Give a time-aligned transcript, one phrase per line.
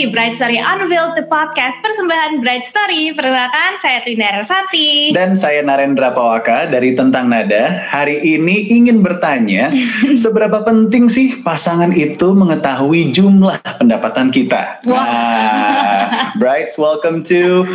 [0.00, 3.12] di Bright Story Unveiled, the podcast persembahan Bright Story.
[3.12, 5.12] Perkenalkan, saya Twinda Rasati.
[5.12, 7.84] Dan saya Narendra Pawaka dari Tentang Nada.
[7.84, 9.68] Hari ini ingin bertanya,
[10.24, 14.80] seberapa penting sih pasangan itu mengetahui jumlah pendapatan kita?
[14.88, 15.04] Wah.
[15.04, 17.68] Nah, Brights, welcome to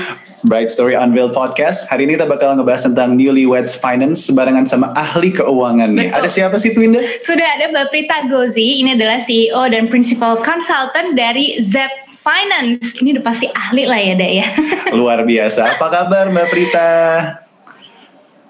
[0.49, 1.85] Bright Story Unveiled Podcast.
[1.93, 6.09] Hari ini kita bakal ngebahas tentang newlyweds finance sebarengan sama ahli keuangan nih.
[6.09, 6.17] Betul.
[6.25, 7.05] Ada siapa sih Twinda?
[7.21, 13.05] Sudah ada Mbak Prita Gozi, ini adalah CEO dan Principal Consultant dari Zep Finance.
[13.05, 14.47] Ini udah pasti ahli lah ya, Dek ya.
[14.97, 15.77] Luar biasa.
[15.77, 16.91] Apa kabar Mbak Prita?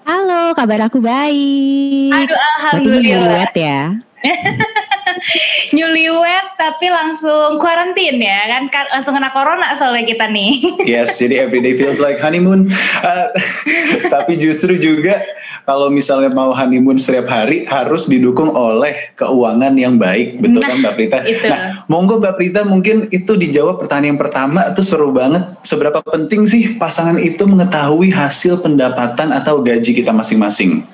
[0.08, 2.14] Halo, kabar aku baik.
[2.14, 3.04] Aduh, alhamdulillah.
[3.04, 4.05] newlywed ya.
[5.74, 10.52] Newlywed tapi langsung quarantine ya kan Kan langsung kena corona soalnya kita nih.
[10.86, 12.70] Yes, jadi everyday feels like honeymoon.
[13.02, 13.28] Uh,
[14.14, 15.18] tapi justru juga
[15.66, 20.78] kalau misalnya mau honeymoon setiap hari harus didukung oleh keuangan yang baik, betul Nah, kan
[20.78, 21.18] Mbak Prita?
[21.26, 21.46] itu.
[21.50, 25.42] Nah, monggo Mbak Prita mungkin itu dijawab pertanyaan yang pertama itu seru banget.
[25.66, 30.86] Seberapa penting sih pasangan itu mengetahui hasil pendapatan atau gaji kita masing-masing?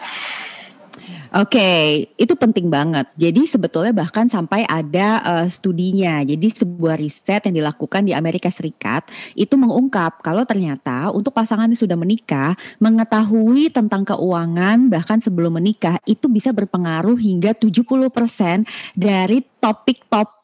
[1.32, 3.08] Oke, itu penting banget.
[3.16, 6.20] Jadi sebetulnya bahkan sampai ada eh, studinya.
[6.20, 11.80] Jadi sebuah riset yang dilakukan di Amerika Serikat itu mengungkap kalau ternyata untuk pasangan yang
[11.80, 12.52] sudah menikah
[12.84, 20.41] mengetahui tentang keuangan bahkan sebelum menikah itu bisa berpengaruh hingga 70% dari topik-topik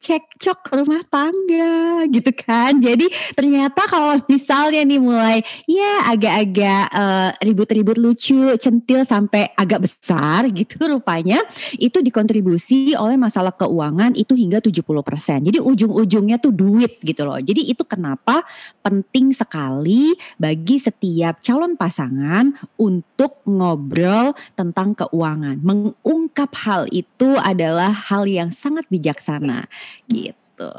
[0.00, 2.80] cekcok rumah tangga gitu kan.
[2.80, 10.48] Jadi ternyata kalau misalnya nih mulai ya agak-agak eh, ribut-ribut lucu, centil sampai agak besar
[10.56, 11.44] gitu rupanya
[11.76, 15.46] itu dikontribusi oleh masalah keuangan itu hingga 70%.
[15.52, 17.36] Jadi ujung-ujungnya tuh duit gitu loh.
[17.36, 18.40] Jadi itu kenapa
[18.80, 25.60] penting sekali bagi setiap calon pasangan untuk ngobrol tentang keuangan.
[25.60, 29.68] Mengungkap hal itu adalah hal yang sangat bijaksana
[30.08, 30.72] gitu.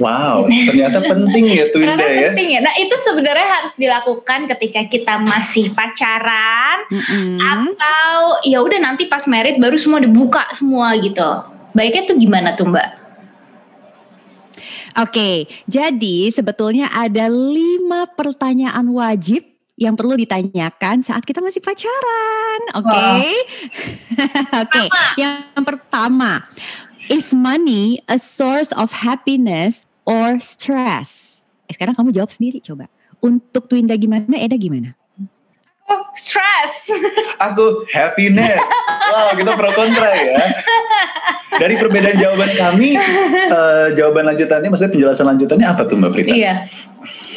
[0.00, 2.22] Wow, ternyata penting ya Twinda Karena ya.
[2.32, 2.60] penting ya.
[2.64, 7.36] Nah itu sebenarnya harus dilakukan ketika kita masih pacaran Mm-mm.
[7.36, 11.28] atau ya udah nanti pas merit baru semua dibuka semua gitu.
[11.76, 12.88] Baiknya tuh gimana tuh Mbak?
[14.98, 19.46] Oke, jadi sebetulnya ada lima pertanyaan wajib
[19.78, 22.60] yang perlu ditanyakan saat kita masih pacaran.
[22.82, 23.22] Oke, Wah.
[24.66, 24.84] oke.
[25.14, 26.42] Yang pertama,
[27.08, 31.40] is money a source of happiness or stress?
[31.68, 32.88] Eh, sekarang kamu jawab sendiri coba.
[33.18, 34.94] Untuk Twinda gimana, Eda gimana?
[35.88, 36.92] Oh, stress.
[37.48, 38.60] Aku happiness.
[39.08, 40.36] Wow, kita pro kontra ya.
[41.56, 46.30] Dari perbedaan jawaban kami, eh, jawaban lanjutannya, maksudnya penjelasan lanjutannya apa tuh Mbak Prita?
[46.36, 46.68] iya.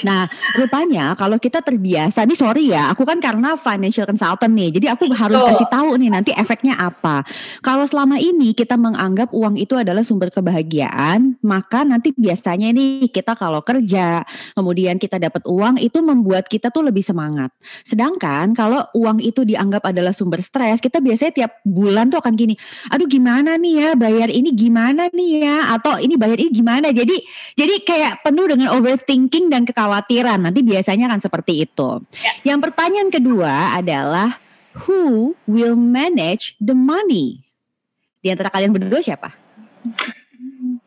[0.01, 0.25] Nah,
[0.57, 5.05] rupanya kalau kita terbiasa, nih sorry ya, aku kan karena financial consultant nih, jadi aku
[5.13, 5.49] harus Betul.
[5.53, 7.21] kasih tahu nih nanti efeknya apa.
[7.61, 13.37] Kalau selama ini kita menganggap uang itu adalah sumber kebahagiaan, maka nanti biasanya nih kita
[13.37, 14.25] kalau kerja,
[14.57, 17.53] kemudian kita dapat uang itu membuat kita tuh lebih semangat.
[17.85, 22.57] Sedangkan kalau uang itu dianggap adalah sumber stres, kita biasanya tiap bulan tuh akan gini,
[22.89, 26.89] aduh gimana nih ya bayar ini gimana nih ya, atau ini bayar ini gimana.
[26.89, 27.15] Jadi
[27.53, 29.90] jadi kayak penuh dengan overthinking dan kekhawatiran.
[30.39, 31.89] Nanti biasanya akan seperti itu.
[32.47, 34.39] Yang pertanyaan kedua adalah
[34.87, 37.43] who will manage the money?
[38.21, 39.33] Di antara kalian berdua siapa?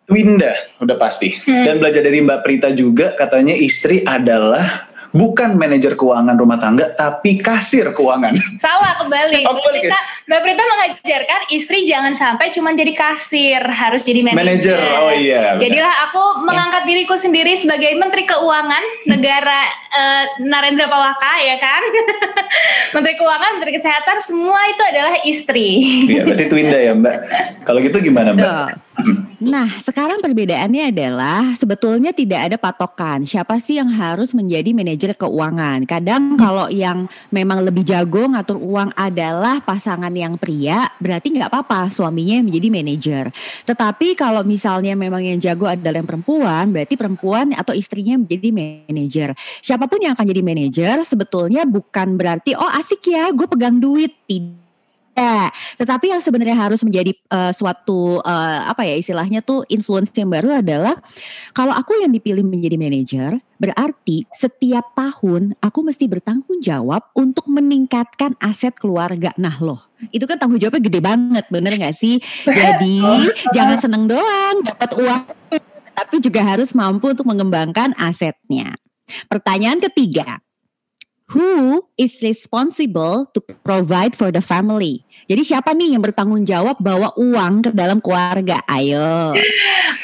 [0.04, 1.34] Twinda, udah pasti.
[1.44, 1.64] Hmm.
[1.64, 7.40] Dan belajar dari Mbak Prita juga, katanya istri adalah bukan manajer keuangan rumah tangga, tapi
[7.40, 8.36] kasir keuangan.
[8.60, 9.40] Salah kembali.
[9.48, 14.40] Oh, kembali Prita, Mbak Prita mengajarkan istri jangan sampai cuma jadi kasir, harus jadi manajer.
[14.40, 15.42] Manajer, oh iya.
[15.52, 15.60] benar.
[15.60, 21.82] Jadilah aku mengangkat diriku sendiri sebagai Menteri Keuangan negara eh, Narendra Pawaka ya kan.
[22.96, 25.68] Menteri Keuangan, Menteri Kesehatan semua itu adalah istri.
[26.08, 27.16] Iya, berarti Twinda ya Mbak.
[27.68, 28.40] Kalau gitu gimana Mbak?
[28.48, 29.23] Betul.
[29.44, 35.84] Nah, sekarang perbedaannya adalah sebetulnya tidak ada patokan siapa sih yang harus menjadi manajer keuangan.
[35.84, 41.92] Kadang kalau yang memang lebih jago ngatur uang adalah pasangan yang pria, berarti nggak apa-apa
[41.92, 43.24] suaminya yang menjadi manajer.
[43.68, 49.28] Tetapi kalau misalnya memang yang jago adalah yang perempuan, berarti perempuan atau istrinya menjadi manajer.
[49.60, 54.16] Siapa pun yang akan jadi manajer sebetulnya bukan berarti oh asik ya, gue pegang duit.
[54.24, 54.63] Tidak.
[55.78, 60.62] Tetapi yang sebenarnya harus menjadi eh, suatu eh, apa ya istilahnya tuh influence yang baru
[60.62, 60.98] adalah
[61.54, 68.34] kalau aku yang dipilih menjadi manajer, berarti setiap tahun aku mesti bertanggung jawab untuk meningkatkan
[68.42, 69.30] aset keluarga.
[69.38, 69.80] Nah loh,
[70.10, 72.18] itu kan tanggung jawabnya gede banget, bener nggak sih?
[72.46, 73.02] Jadi
[73.56, 75.22] jangan seneng doang dapat uang,
[75.94, 78.74] tapi juga harus mampu untuk mengembangkan asetnya.
[79.28, 80.40] Pertanyaan ketiga,
[81.32, 85.04] who is responsible to provide for the family?
[85.24, 88.60] Jadi siapa nih yang bertanggung jawab bawa uang ke dalam keluarga?
[88.68, 89.32] Ayo.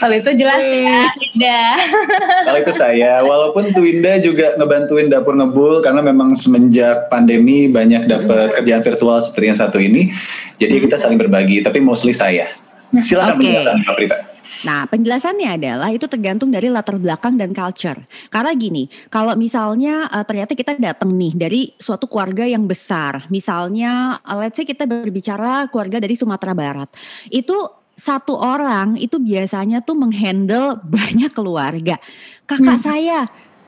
[0.01, 1.77] Kalau itu jelas ya, Indah.
[2.49, 8.49] Kalau itu saya, walaupun Twinda juga ngebantuin dapur ngebul karena memang semenjak pandemi banyak dapat
[8.49, 8.57] hmm.
[8.57, 10.09] kerjaan virtual seperti yang satu ini.
[10.57, 12.49] Jadi kita saling berbagi, tapi mostly saya.
[12.97, 13.41] Silakan okay.
[13.45, 14.30] penjelasan Pak Prita.
[14.61, 17.97] Nah, penjelasannya adalah itu tergantung dari latar belakang dan culture.
[18.29, 24.21] Karena gini, kalau misalnya uh, ternyata kita datang nih dari suatu keluarga yang besar, misalnya
[24.21, 26.93] uh, let's say kita berbicara keluarga dari Sumatera Barat,
[27.33, 27.57] itu
[27.97, 31.97] satu orang itu biasanya tuh menghandle banyak keluarga.
[32.45, 32.85] Kakak hmm.
[32.85, 33.21] saya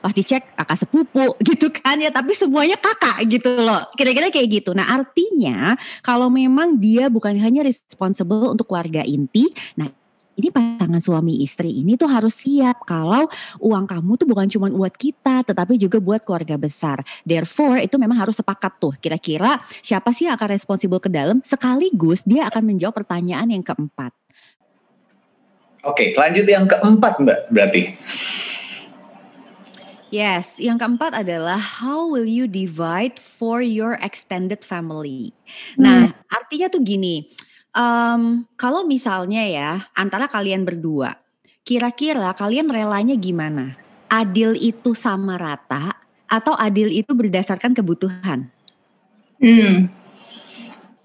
[0.03, 4.75] pasti cek kakak sepupu gitu kan ya tapi semuanya kakak gitu loh kira-kira kayak gitu
[4.75, 9.87] nah artinya kalau memang dia bukan hanya responsible untuk keluarga inti nah
[10.33, 13.29] ini pasangan suami istri ini tuh harus siap kalau
[13.61, 17.05] uang kamu tuh bukan cuma buat kita tetapi juga buat keluarga besar.
[17.21, 22.25] Therefore itu memang harus sepakat tuh kira-kira siapa sih yang akan responsibel ke dalam sekaligus
[22.25, 24.13] dia akan menjawab pertanyaan yang keempat.
[25.83, 27.81] Oke, lanjut yang keempat Mbak berarti.
[30.13, 35.33] Yes, yang keempat adalah how will you divide for your extended family.
[35.73, 36.29] Nah, hmm.
[36.29, 37.33] artinya tuh gini,
[37.73, 41.17] Um, kalau misalnya ya antara kalian berdua,
[41.65, 43.73] kira-kira kalian relanya gimana?
[44.13, 45.97] Adil itu sama rata
[46.29, 48.53] atau adil itu berdasarkan kebutuhan?
[49.41, 49.89] Hmm.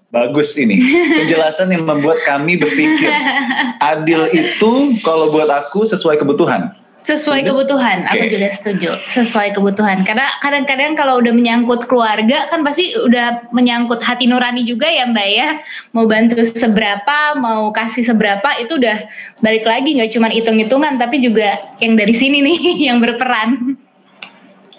[0.09, 0.81] Bagus ini
[1.21, 3.13] penjelasan yang membuat kami berpikir
[3.93, 6.73] adil itu kalau buat aku sesuai kebutuhan.
[6.99, 8.11] Sesuai kebutuhan, okay.
[8.21, 8.89] aku juga setuju.
[9.09, 10.03] Sesuai kebutuhan.
[10.05, 15.29] Karena kadang-kadang kalau udah menyangkut keluarga kan pasti udah menyangkut hati nurani juga ya Mbak
[15.31, 15.63] ya.
[15.95, 19.09] Mau bantu seberapa, mau kasih seberapa itu udah
[19.41, 22.59] balik lagi nggak cuma hitung-hitungan tapi juga yang dari sini nih
[22.91, 23.79] yang berperan.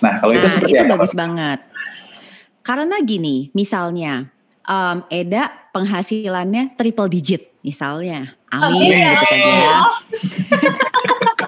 [0.00, 0.92] Nah, kalau itu nah, seperti itu apa?
[0.96, 1.58] bagus banget.
[2.60, 4.28] Karena gini, misalnya
[4.68, 8.36] um, Eda penghasilannya triple digit misalnya.
[8.50, 9.10] Amin oh, iya.
[9.14, 9.74] gitu kan ya.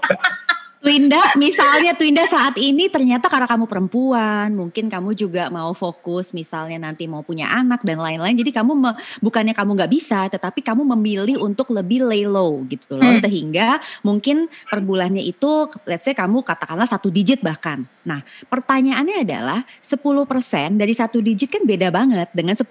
[0.83, 6.75] Twinda, misalnya Twinda saat ini ternyata karena kamu perempuan, mungkin kamu juga mau fokus misalnya
[6.75, 8.35] nanti mau punya anak dan lain-lain.
[8.35, 8.91] Jadi kamu me,
[9.23, 13.15] bukannya kamu nggak bisa, tetapi kamu memilih untuk lebih lay low gitu loh.
[13.15, 13.23] Hmm.
[13.23, 17.87] Sehingga mungkin per bulannya itu let's say kamu katakanlah satu digit bahkan.
[18.03, 20.03] Nah pertanyaannya adalah 10%
[20.83, 22.67] dari satu digit kan beda banget dengan 10%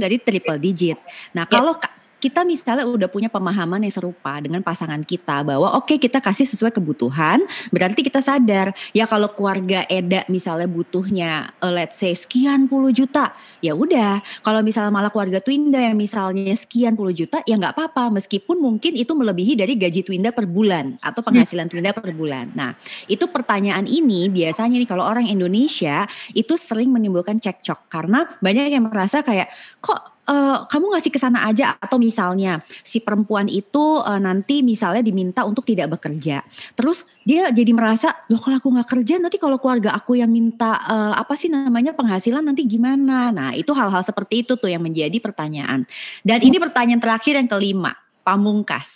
[0.00, 0.96] dari triple digit.
[1.36, 1.76] Nah kalau
[2.20, 6.44] kita misalnya udah punya pemahaman yang serupa dengan pasangan kita bahwa oke okay, kita kasih
[6.44, 7.40] sesuai kebutuhan,
[7.72, 13.32] berarti kita sadar ya kalau keluarga Eda misalnya butuhnya uh, let's say sekian puluh juta,
[13.64, 14.20] ya udah.
[14.44, 18.92] Kalau misalnya malah keluarga Twinda yang misalnya sekian puluh juta, ya nggak apa-apa meskipun mungkin
[19.00, 21.72] itu melebihi dari gaji Twinda per bulan atau penghasilan hmm.
[21.72, 22.52] Twinda per bulan.
[22.52, 22.76] Nah,
[23.08, 26.04] itu pertanyaan ini biasanya nih kalau orang Indonesia
[26.36, 29.48] itu sering menimbulkan cekcok karena banyak yang merasa kayak
[29.80, 35.02] kok uh, kamu ngasih ke sana aja atau misalnya si perempuan itu uh, nanti misalnya
[35.02, 36.46] diminta untuk tidak bekerja.
[36.78, 40.78] Terus dia jadi merasa, loh kalau aku nggak kerja nanti kalau keluarga aku yang minta
[40.86, 43.34] uh, apa sih namanya penghasilan nanti gimana?
[43.34, 45.84] Nah itu hal-hal seperti itu tuh yang menjadi pertanyaan.
[46.22, 48.86] Dan ini pertanyaan terakhir yang kelima, pamungkas.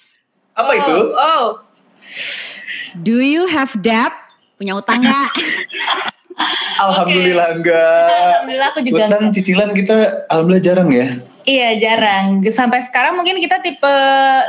[0.55, 0.97] Apa oh, itu?
[1.19, 1.49] Oh.
[3.03, 4.15] Do you have debt?
[4.55, 5.31] Punya utang nggak?
[6.75, 7.59] Alhamdulillah okay.
[7.61, 8.09] enggak.
[8.11, 9.05] Alhamdulillah aku juga.
[9.07, 9.97] Utang cicilan kita
[10.27, 11.07] alhamdulillah jarang ya.
[11.45, 12.41] Iya jarang.
[12.49, 13.95] Sampai sekarang mungkin kita tipe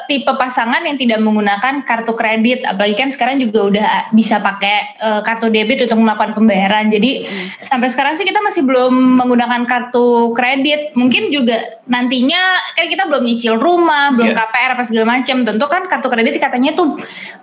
[0.07, 2.63] tipe pasangan yang tidak menggunakan kartu kredit.
[2.63, 6.87] Apalagi kan sekarang juga udah bisa pakai uh, kartu debit untuk melakukan pembayaran.
[6.87, 7.67] Jadi hmm.
[7.67, 10.95] sampai sekarang sih kita masih belum menggunakan kartu kredit.
[10.95, 14.47] Mungkin juga nantinya kan kita belum nyicil rumah, belum yeah.
[14.47, 15.43] KPR apa segala macam.
[15.43, 16.95] Tentu kan kartu kredit katanya tuh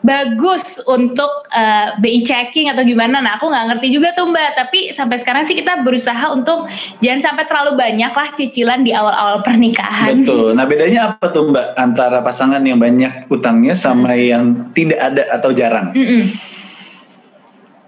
[0.02, 3.23] bagus untuk uh, eh, BI checking atau gimana.
[3.23, 4.59] Nah aku nggak ngerti juga tuh mbak.
[4.59, 6.66] Tapi sampai sekarang sih kita berusaha untuk
[6.99, 10.26] jangan sampai terlalu banyak lah cicilan di awal-awal pernikahan.
[10.26, 10.59] Betul.
[10.59, 14.21] Nah bedanya apa tuh Mbak antara pasangan yang banyak utangnya sama hmm.
[14.21, 14.44] yang
[14.75, 15.94] tidak ada atau jarang?
[15.94, 16.23] Mm -mm.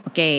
[0.05, 0.37] Oke, okay.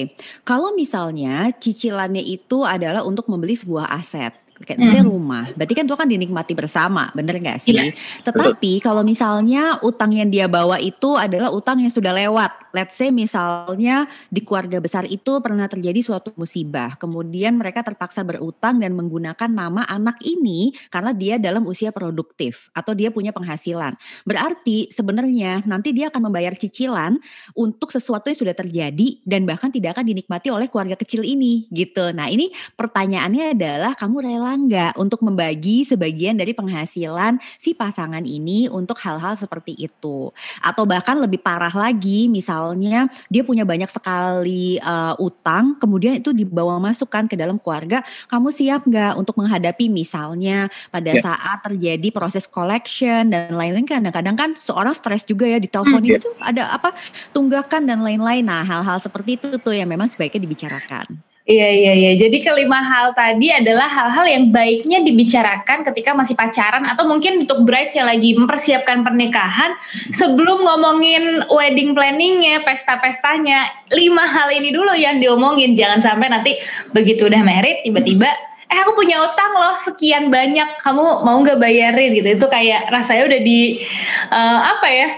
[0.47, 4.31] kalau misalnya cicilannya itu adalah untuk membeli sebuah aset,
[4.63, 5.11] kayak misalnya hmm.
[5.11, 7.75] rumah, berarti kan itu kan dinikmati bersama, bener gak sih?
[7.75, 7.91] Yeah.
[8.23, 13.11] Tetapi kalau misalnya utang yang dia bawa itu adalah utang yang sudah lewat, let's say
[13.11, 19.51] misalnya di keluarga besar itu pernah terjadi suatu musibah, kemudian mereka terpaksa berutang dan menggunakan
[19.51, 23.99] nama anak ini karena dia dalam usia produktif atau dia punya penghasilan.
[24.23, 27.19] Berarti sebenarnya nanti dia akan membayar cicilan
[27.57, 32.13] untuk sesuatu yang sudah terjadi dan bahkan tidak akan dinikmati oleh keluarga kecil ini gitu.
[32.15, 38.21] Nah ini pertanyaannya adalah kamu rela salah nggak untuk membagi sebagian dari penghasilan si pasangan
[38.21, 40.29] ini untuk hal-hal seperti itu?
[40.61, 46.77] Atau bahkan lebih parah lagi, misalnya dia punya banyak sekali uh, utang, kemudian itu dibawa
[46.77, 51.25] masukkan ke dalam keluarga, kamu siap nggak untuk menghadapi misalnya pada yeah.
[51.25, 56.21] saat terjadi proses collection dan lain-lain kadang-kadang kan seorang stres juga ya di telepon hmm,
[56.21, 56.93] itu ada apa
[57.33, 58.45] tunggakan dan lain-lain.
[58.45, 61.34] Nah hal-hal seperti itu tuh yang memang sebaiknya dibicarakan.
[61.45, 62.11] Iya iya iya.
[62.17, 67.61] Jadi kelima hal tadi adalah hal-hal yang baiknya dibicarakan ketika masih pacaran atau mungkin untuk
[67.61, 69.77] brides yang lagi mempersiapkan pernikahan
[70.09, 73.61] sebelum ngomongin wedding planningnya, pesta-pestanya.
[73.93, 75.77] Lima hal ini dulu yang diomongin.
[75.77, 76.57] Jangan sampai nanti
[76.97, 78.33] begitu udah married tiba-tiba
[78.65, 83.29] eh aku punya utang loh sekian banyak kamu mau nggak bayarin gitu itu kayak rasanya
[83.29, 83.85] udah di
[84.33, 85.09] uh, apa ya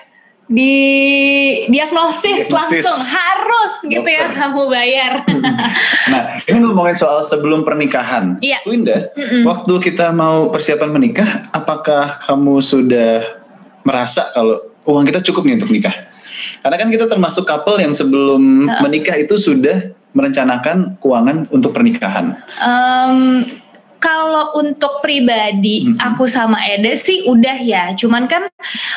[0.48, 0.74] di
[1.68, 5.28] diagnosis, langsung harus gitu ya kamu bayar.
[6.12, 8.40] nah ini ngomongin soal sebelum pernikahan.
[8.40, 8.64] Iya.
[8.64, 9.42] Twinda, mm -mm.
[9.44, 13.28] waktu kita mau persiapan menikah, apakah kamu sudah
[13.84, 15.96] merasa kalau uang kita cukup nih untuk nikah?
[16.64, 18.80] Karena kan kita termasuk couple yang sebelum uh.
[18.80, 22.40] menikah itu sudah merencanakan keuangan untuk pernikahan.
[22.58, 23.46] Um,
[23.98, 25.98] kalau untuk pribadi hmm.
[25.98, 27.84] aku sama Ede sih udah ya.
[27.98, 28.46] Cuman kan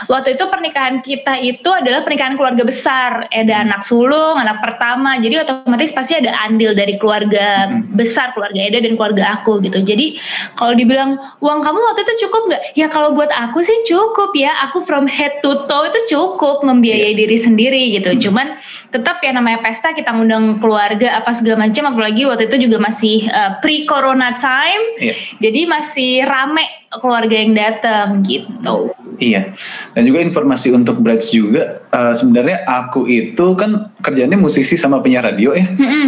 [0.06, 3.26] waktu itu pernikahan kita itu adalah pernikahan keluarga besar.
[3.32, 3.64] Eda hmm.
[3.68, 5.16] anak sulung, anak pertama.
[5.16, 7.96] Jadi otomatis pasti ada andil dari keluarga hmm.
[7.96, 9.80] besar, keluarga Eda dan keluarga aku gitu.
[9.80, 10.20] Jadi
[10.54, 12.62] kalau dibilang uang kamu waktu itu cukup nggak?
[12.76, 14.52] Ya kalau buat aku sih cukup ya.
[14.68, 17.18] Aku from head to toe itu cukup membiayai yeah.
[17.24, 18.12] diri sendiri gitu.
[18.12, 18.20] Hmm.
[18.20, 18.46] Cuman
[18.92, 21.88] tetap ya namanya pesta kita ngundang keluarga apa segala macam.
[21.96, 25.14] Apalagi waktu itu juga masih uh, pre corona time Iya.
[25.38, 28.90] Jadi masih rame keluarga yang datang gitu.
[29.20, 29.54] Iya.
[29.94, 35.28] Dan juga informasi untuk brides juga uh, sebenarnya aku itu kan kerjanya musisi sama penyiar
[35.32, 35.64] radio ya.
[35.64, 36.06] Mm-hmm.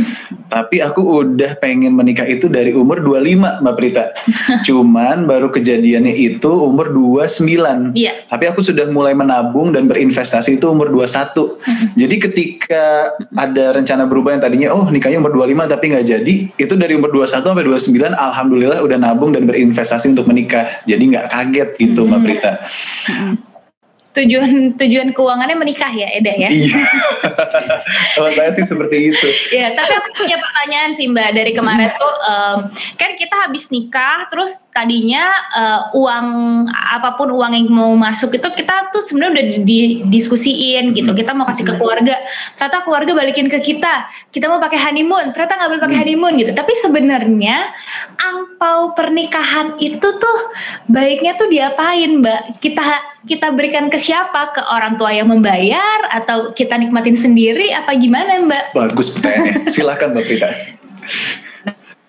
[0.48, 4.04] Tapi aku udah pengen menikah itu dari umur 25 Mbak Prita.
[4.66, 7.96] Cuman baru kejadiannya itu umur 29.
[7.96, 8.28] Iya.
[8.28, 11.08] Tapi aku sudah mulai menabung dan berinvestasi itu umur 21.
[11.08, 11.88] Mm-hmm.
[11.96, 12.84] Jadi ketika
[13.32, 17.12] ada rencana berubah yang tadinya oh nikahnya umur 25 tapi nggak jadi, itu dari umur
[17.12, 22.20] 21 sampai 29 alhamdulillah udah nabung dan berinvestasi untuk menikah jadi nggak kaget gitu Mbak
[22.24, 22.52] Prita.
[24.12, 26.48] Tujuan tujuan keuangannya menikah ya Eda ya?
[26.52, 26.76] Iya.
[28.16, 29.28] Kalau saya sih seperti itu.
[29.56, 32.58] ya, tapi aku punya pertanyaan sih Mbak dari kemarin tuh um,
[33.00, 36.26] kan kita habis nikah terus tadinya uh, uang
[36.68, 41.10] apa pun uang yang mau masuk itu kita tuh sebenarnya udah didiskusiin gitu.
[41.16, 42.20] Kita mau kasih ke keluarga.
[42.60, 44.06] Ternyata keluarga balikin ke kita.
[44.28, 45.32] Kita mau pakai honeymoon.
[45.32, 46.02] Ternyata nggak boleh pakai hmm.
[46.04, 46.52] honeymoon gitu.
[46.52, 47.56] Tapi sebenarnya
[48.20, 50.38] angpau pernikahan itu tuh
[50.88, 52.60] baiknya tuh diapain Mbak?
[52.60, 52.84] Kita
[53.26, 54.50] kita berikan ke siapa?
[54.54, 58.64] Ke orang tua yang membayar atau kita nikmatin sendiri apa gimana Mbak?
[58.74, 59.54] Bagus pertanyaannya.
[59.74, 60.50] Silakan Mbak Prita.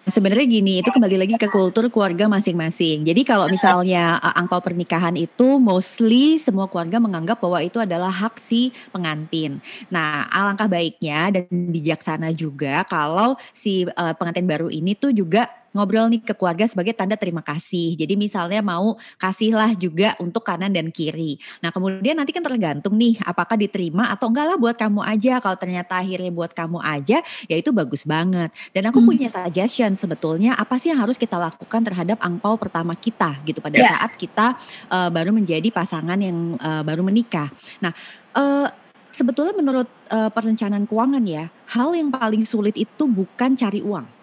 [0.03, 3.01] Sebenarnya gini, itu kembali lagi ke kultur keluarga masing-masing.
[3.01, 8.37] Jadi kalau misalnya uh, angpau pernikahan itu mostly semua keluarga menganggap bahwa itu adalah hak
[8.45, 9.57] si pengantin.
[9.89, 16.07] Nah, alangkah baiknya dan bijaksana juga kalau si uh, pengantin baru ini tuh juga ngobrol
[16.07, 17.97] nih ke keluarga sebagai tanda terima kasih.
[17.97, 21.41] Jadi misalnya mau kasihlah juga untuk kanan dan kiri.
[21.59, 25.41] Nah kemudian nanti kan tergantung nih apakah diterima atau enggak lah buat kamu aja.
[25.41, 28.53] Kalau ternyata akhirnya buat kamu aja ya itu bagus banget.
[28.71, 29.07] Dan aku hmm.
[29.09, 33.81] punya suggestion sebetulnya apa sih yang harus kita lakukan terhadap angpau pertama kita gitu pada
[33.81, 33.99] yes.
[33.99, 34.55] saat kita
[34.93, 37.49] uh, baru menjadi pasangan yang uh, baru menikah.
[37.81, 37.91] Nah
[38.37, 38.69] uh,
[39.13, 44.22] sebetulnya menurut uh, perencanaan keuangan ya, hal yang paling sulit itu bukan cari uang.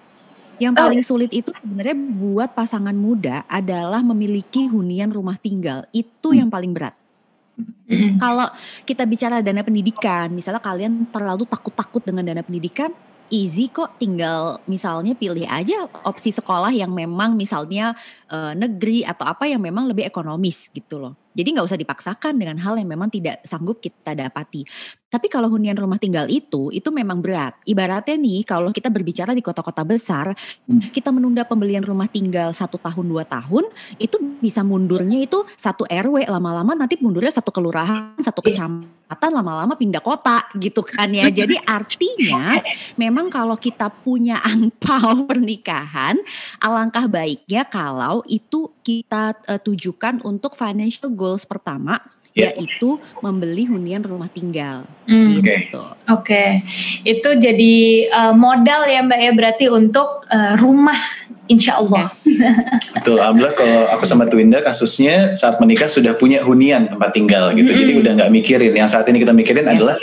[0.60, 0.80] Yang oh.
[0.84, 5.88] paling sulit itu sebenarnya buat pasangan muda adalah memiliki hunian rumah tinggal.
[5.90, 6.38] Itu hmm.
[6.44, 6.94] yang paling berat.
[7.56, 8.20] Hmm.
[8.22, 8.48] Kalau
[8.84, 12.92] kita bicara dana pendidikan, misalnya kalian terlalu takut-takut dengan dana pendidikan,
[13.32, 17.94] easy kok tinggal misalnya pilih aja opsi sekolah yang memang misalnya
[18.28, 21.14] uh, negeri atau apa yang memang lebih ekonomis gitu loh.
[21.30, 24.66] Jadi nggak usah dipaksakan dengan hal yang memang tidak sanggup kita dapati.
[25.10, 27.58] Tapi kalau hunian rumah tinggal itu, itu memang berat.
[27.66, 30.34] Ibaratnya nih, kalau kita berbicara di kota-kota besar,
[30.66, 30.94] hmm.
[30.94, 33.66] kita menunda pembelian rumah tinggal satu tahun dua tahun,
[33.98, 38.54] itu bisa mundurnya itu satu RW lama-lama nanti mundurnya satu kelurahan, satu iya.
[39.10, 41.26] Kecamatan, lama-lama pindah kota gitu kan ya.
[41.26, 42.62] Jadi artinya
[42.94, 46.14] memang kalau kita punya angpau pernikahan,
[46.62, 51.98] alangkah baiknya kalau itu kita uh, tujukan untuk financial goals pertama
[52.38, 52.54] yeah.
[52.54, 54.86] yaitu membeli hunian rumah tinggal.
[55.10, 55.42] Mm.
[55.42, 55.82] Gitu.
[55.82, 56.50] Oke, okay.
[57.02, 57.76] itu jadi
[58.14, 61.19] uh, modal ya Mbak ya berarti untuk uh, rumah
[61.50, 62.06] insya Allah.
[62.94, 67.66] Betul, alhamdulillah kalau aku sama Twinda kasusnya saat menikah sudah punya hunian tempat tinggal gitu,
[67.66, 67.82] mm-hmm.
[67.82, 68.72] jadi udah nggak mikirin.
[68.72, 69.72] Yang saat ini kita mikirin yes.
[69.74, 69.96] adalah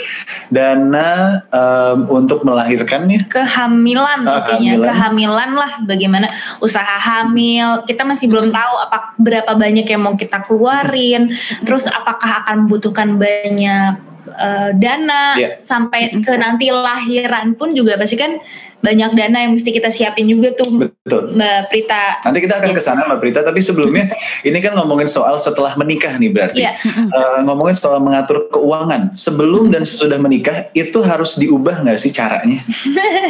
[0.52, 1.10] dana
[1.48, 3.24] um, untuk melahirkan ya.
[3.26, 4.86] Kehamilan, oh, kehamilan.
[4.86, 6.26] kehamilan lah, bagaimana
[6.60, 7.82] usaha hamil.
[7.88, 11.32] Kita masih belum tahu apa berapa banyak yang mau kita keluarin,
[11.64, 13.96] terus apakah akan membutuhkan banyak
[14.36, 15.56] uh, dana yeah.
[15.64, 18.36] sampai ke nanti lahiran pun juga pasti kan
[18.78, 21.34] banyak dana yang mesti kita siapin juga tuh Betul.
[21.34, 22.04] Mbak Prita.
[22.22, 22.76] Nanti kita akan ya.
[22.76, 24.12] ke sana Mbak Prita, tapi sebelumnya
[24.48, 26.62] ini kan ngomongin soal setelah menikah nih berarti.
[26.62, 26.78] Ya.
[26.86, 32.62] Uh, ngomongin soal mengatur keuangan sebelum dan sesudah menikah itu harus diubah nggak sih caranya?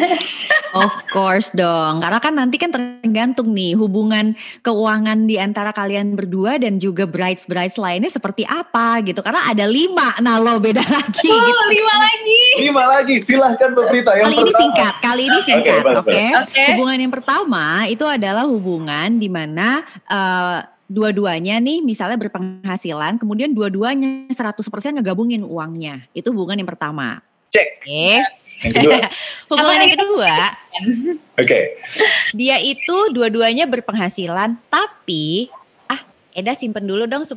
[0.85, 6.61] of course dong, karena kan nanti kan tergantung nih hubungan keuangan di antara kalian berdua
[6.61, 9.25] dan juga brides brides lainnya seperti apa gitu.
[9.25, 11.29] Karena ada lima, nah lo beda lagi.
[11.31, 11.65] Oh, gitu.
[11.73, 12.43] lima lagi.
[12.69, 14.13] Lima lagi, silahkan Mbak Prita.
[14.19, 14.45] Yang kali pertama.
[14.45, 16.09] ini singkat, kali ini singkat, oke.
[16.09, 16.49] Okay, okay.
[16.49, 16.69] okay.
[16.75, 24.33] Hubungan yang pertama itu adalah hubungan di mana uh, dua-duanya nih misalnya berpenghasilan, kemudian dua-duanya
[24.33, 26.09] 100% ngegabungin uangnya.
[26.17, 27.21] Itu hubungan yang pertama.
[27.53, 27.85] Cek.
[27.85, 27.87] Oke.
[27.87, 28.17] Okay.
[28.59, 28.99] Yang kedua.
[29.53, 30.35] hubungan yang kedua.
[30.35, 31.19] Oke.
[31.45, 31.63] Okay.
[32.35, 35.53] Dia itu dua-duanya berpenghasilan tapi
[35.87, 36.03] ah
[36.33, 37.37] Eda simpen dulu dong 10%,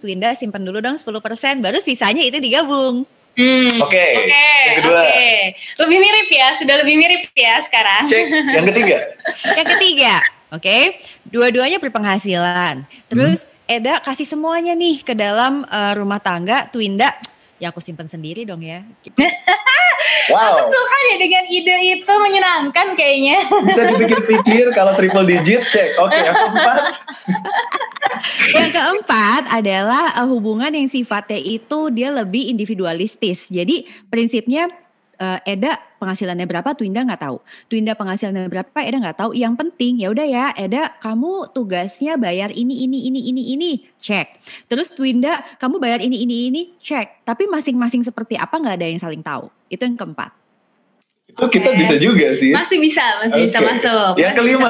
[0.00, 1.04] Twinda simpen dulu dong 10%,
[1.60, 3.04] baru sisanya itu digabung.
[3.38, 3.86] Hmm, Oke.
[3.86, 4.10] Okay.
[4.26, 4.60] Okay.
[4.66, 5.02] Yang kedua.
[5.06, 5.38] Okay.
[5.78, 8.02] Lebih mirip ya, sudah lebih mirip ya sekarang.
[8.10, 8.24] Cek.
[8.28, 8.96] Yang ketiga.
[9.58, 10.14] yang ketiga.
[10.50, 10.60] Oke.
[10.60, 10.82] Okay.
[11.30, 12.84] Dua-duanya berpenghasilan.
[13.06, 13.58] Terus hmm.
[13.70, 17.14] Eda kasih semuanya nih ke dalam uh, rumah tangga Twinda.
[17.60, 18.80] Ya aku simpan sendiri dong ya.
[20.32, 20.64] wow.
[20.64, 23.44] Aku suka ya dengan ide itu menyenangkan kayaknya.
[23.68, 26.00] Bisa dipikir-pikir kalau triple digit cek.
[26.00, 26.82] Oke, okay, yang keempat.
[28.58, 33.44] yang keempat adalah uh, hubungan yang sifatnya itu dia lebih individualistis.
[33.52, 34.72] Jadi prinsipnya
[35.20, 37.36] uh, Eda penghasilannya berapa, Twinda nggak tahu.
[37.68, 39.30] Twinda penghasilannya berapa, Eda nggak tahu.
[39.36, 44.40] Yang penting ya udah ya, Eda kamu tugasnya bayar ini ini ini ini ini, cek.
[44.72, 47.28] Terus Twinda kamu bayar ini ini ini, cek.
[47.28, 49.52] Tapi masing-masing seperti apa nggak ada yang saling tahu.
[49.68, 50.40] Itu yang keempat.
[51.30, 51.62] Itu okay.
[51.62, 52.50] kita bisa juga sih.
[52.50, 53.46] Masih bisa, masih okay.
[53.46, 54.12] bisa masuk.
[54.18, 54.68] Yang masih kelima.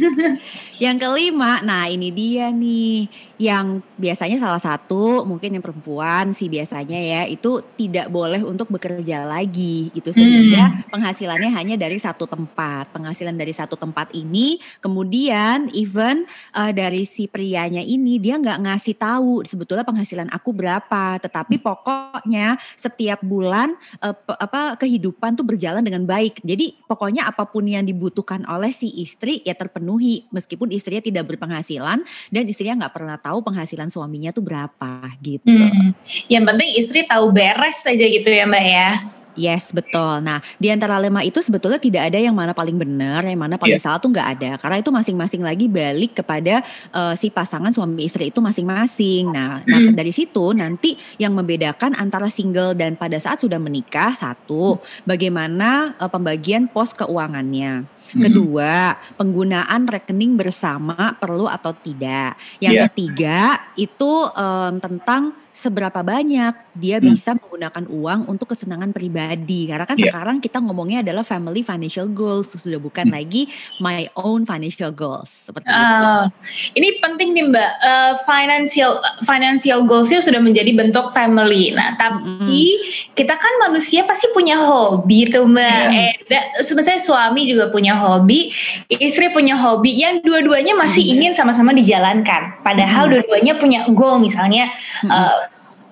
[0.84, 3.10] yang kelima, nah ini dia nih
[3.42, 9.26] yang biasanya salah satu mungkin yang perempuan sih biasanya ya itu tidak boleh untuk bekerja
[9.26, 10.14] lagi gitu.
[10.14, 10.94] Sehingga hmm.
[10.94, 12.94] penghasilannya hanya dari satu tempat.
[12.94, 16.22] Penghasilan dari satu tempat ini kemudian even
[16.54, 21.18] uh, dari si prianya ini dia nggak ngasih tahu sebetulnya penghasilan aku berapa.
[21.18, 26.46] Tetapi pokoknya setiap bulan uh, apa kehidupan tuh berjalan dengan baik.
[26.46, 30.30] Jadi pokoknya apa pun yang dibutuhkan oleh si istri ya terpenuhi.
[30.30, 34.92] Meskipun istrinya tidak berpenghasilan dan istrinya nggak pernah tahu tahu penghasilan suaminya tuh berapa
[35.24, 35.48] gitu.
[35.48, 35.96] Hmm.
[36.28, 38.90] Yang penting istri tahu beres saja gitu ya Mbak ya.
[39.32, 40.20] Yes, betul.
[40.20, 43.80] Nah, di antara lima itu sebetulnya tidak ada yang mana paling benar, yang mana paling
[43.80, 43.84] yeah.
[43.84, 44.50] salah tuh nggak ada.
[44.60, 46.60] Karena itu masing-masing lagi balik kepada
[46.92, 49.32] uh, si pasangan suami istri itu masing-masing.
[49.32, 49.68] Nah, mm.
[49.68, 54.76] nah, dari situ nanti yang membedakan antara single dan pada saat sudah menikah satu,
[55.08, 57.88] bagaimana uh, pembagian pos keuangannya.
[58.12, 58.24] Mm-hmm.
[58.28, 58.74] Kedua,
[59.16, 62.36] penggunaan rekening bersama perlu atau tidak.
[62.60, 62.84] Yang yeah.
[62.88, 63.40] ketiga
[63.74, 67.04] itu um, tentang seberapa banyak dia hmm.
[67.12, 69.68] bisa menggunakan uang untuk kesenangan pribadi.
[69.68, 70.08] Karena kan yeah.
[70.08, 73.14] sekarang kita ngomongnya adalah family financial goals, sudah bukan hmm.
[73.14, 73.42] lagi
[73.76, 76.80] my own financial goals seperti uh, itu.
[76.80, 78.92] Ini penting nih Mbak, uh, financial
[79.28, 81.76] financial goalsnya sudah menjadi bentuk family.
[81.76, 83.12] Nah, tapi hmm.
[83.12, 85.84] kita kan manusia pasti punya hobi tuh Mbak.
[85.92, 86.32] Yeah.
[86.32, 88.48] Eh, sebenarnya suami juga punya hobi,
[88.88, 91.12] istri punya hobi yang dua-duanya masih hmm.
[91.20, 92.64] ingin sama-sama dijalankan.
[92.64, 93.12] Padahal hmm.
[93.12, 94.72] dua-duanya punya goal misalnya
[95.04, 95.12] hmm.
[95.12, 95.41] uh,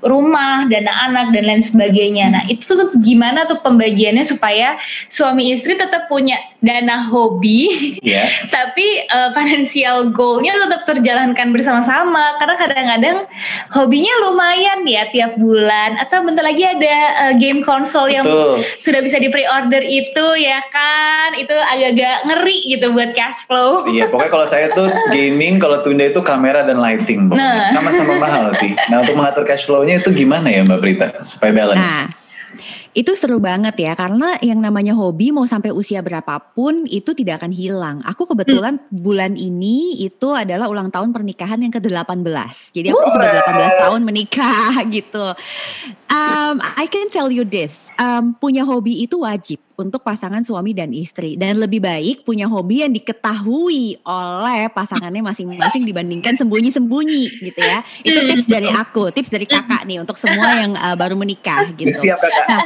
[0.00, 2.26] rumah, dana anak dan lain sebagainya.
[2.32, 4.76] Nah itu tuh gimana tuh pembagiannya supaya
[5.08, 8.28] suami istri tetap punya dana hobi, yeah.
[8.54, 12.36] tapi uh, financial goalnya tetap terjalankan bersama-sama.
[12.36, 13.16] Karena kadang-kadang
[13.72, 15.96] hobinya lumayan ya tiap bulan.
[16.00, 16.96] Atau bentar lagi ada
[17.28, 18.24] uh, game konsol yang
[18.80, 23.88] sudah bisa di pre-order itu ya kan, itu agak-agak ngeri gitu buat cash flow.
[23.88, 27.68] Iya, pokoknya kalau saya tuh gaming, kalau Tunda itu kamera dan lighting, nah.
[27.72, 28.72] sama-sama mahal sih.
[28.88, 32.06] Nah untuk mengatur cash flow itu gimana ya Mbak Prita supaya balance?
[32.06, 32.20] Nah,
[32.90, 37.54] itu seru banget ya karena yang namanya hobi mau sampai usia berapapun itu tidak akan
[37.54, 38.02] hilang.
[38.02, 38.90] Aku kebetulan hmm.
[38.90, 42.74] bulan ini itu adalah ulang tahun pernikahan yang ke-18.
[42.74, 43.30] Jadi aku sudah
[43.78, 45.26] 18 tahun menikah gitu.
[46.10, 50.88] Um, I can tell you this, um, punya hobi itu wajib untuk pasangan suami dan
[50.96, 57.84] istri dan lebih baik punya hobi yang diketahui oleh pasangannya masing-masing dibandingkan sembunyi-sembunyi gitu ya
[58.00, 61.92] itu tips dari aku tips dari kakak nih untuk semua yang uh, baru menikah gitu
[62.08, 62.64] siap kakak nah,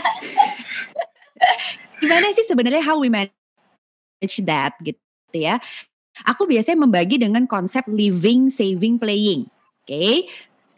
[1.98, 5.02] gimana sih sebenarnya how we manage that gitu
[5.34, 5.58] gitu ya.
[6.30, 9.50] Aku biasanya membagi dengan konsep living, saving, playing.
[9.82, 9.90] Oke.
[9.90, 10.14] Okay?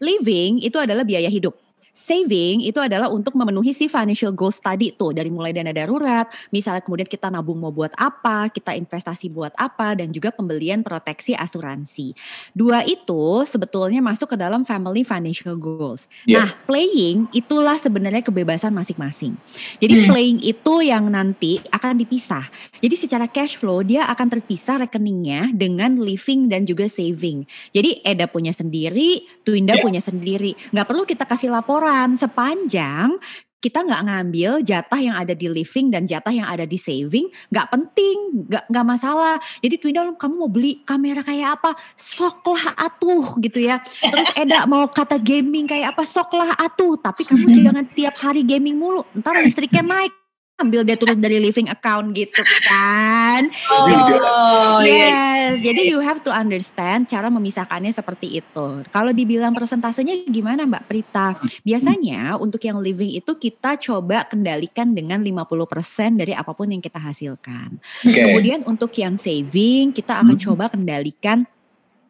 [0.01, 1.53] Living itu adalah biaya hidup
[1.97, 6.85] saving itu adalah untuk memenuhi si financial goals tadi tuh dari mulai dana darurat, misalnya
[6.85, 12.13] kemudian kita nabung mau buat apa, kita investasi buat apa dan juga pembelian proteksi asuransi.
[12.53, 16.05] Dua itu sebetulnya masuk ke dalam family financial goals.
[16.29, 16.45] Yeah.
[16.45, 19.33] Nah, playing itulah sebenarnya kebebasan masing-masing.
[19.81, 20.05] Jadi hmm.
[20.05, 22.45] playing itu yang nanti akan dipisah.
[22.77, 27.49] Jadi secara cash flow dia akan terpisah rekeningnya dengan living dan juga saving.
[27.73, 29.83] Jadi Eda punya sendiri, Twinda yeah.
[29.83, 30.53] punya sendiri.
[30.69, 33.15] Nggak perlu kita kasih laporan kan sepanjang
[33.57, 37.67] kita nggak ngambil jatah yang ada di living dan jatah yang ada di saving nggak
[37.73, 39.41] penting nggak nggak masalah.
[39.65, 41.73] Jadi Twinda kamu mau beli kamera kayak apa?
[41.97, 43.81] Soklah atuh gitu ya.
[44.03, 46.05] Terus Eda mau kata gaming kayak apa?
[46.05, 47.01] Soklah atuh.
[47.01, 49.01] Tapi kamu jangan tiap hari gaming mulu.
[49.17, 50.26] Ntar listriknya naik
[50.57, 53.45] ambil dia turun dari living account gitu kan.
[53.69, 55.53] Oh, iya.
[55.53, 55.61] yes.
[55.61, 58.81] Jadi you have to understand cara memisahkannya seperti itu.
[58.89, 61.37] Kalau dibilang persentasenya gimana Mbak Prita?
[61.61, 66.97] Biasanya untuk yang living itu kita coba kendalikan dengan 50% dari apa pun yang kita
[66.97, 67.77] hasilkan.
[68.01, 68.25] Okay.
[68.25, 70.45] Kemudian untuk yang saving kita akan hmm.
[70.49, 71.45] coba kendalikan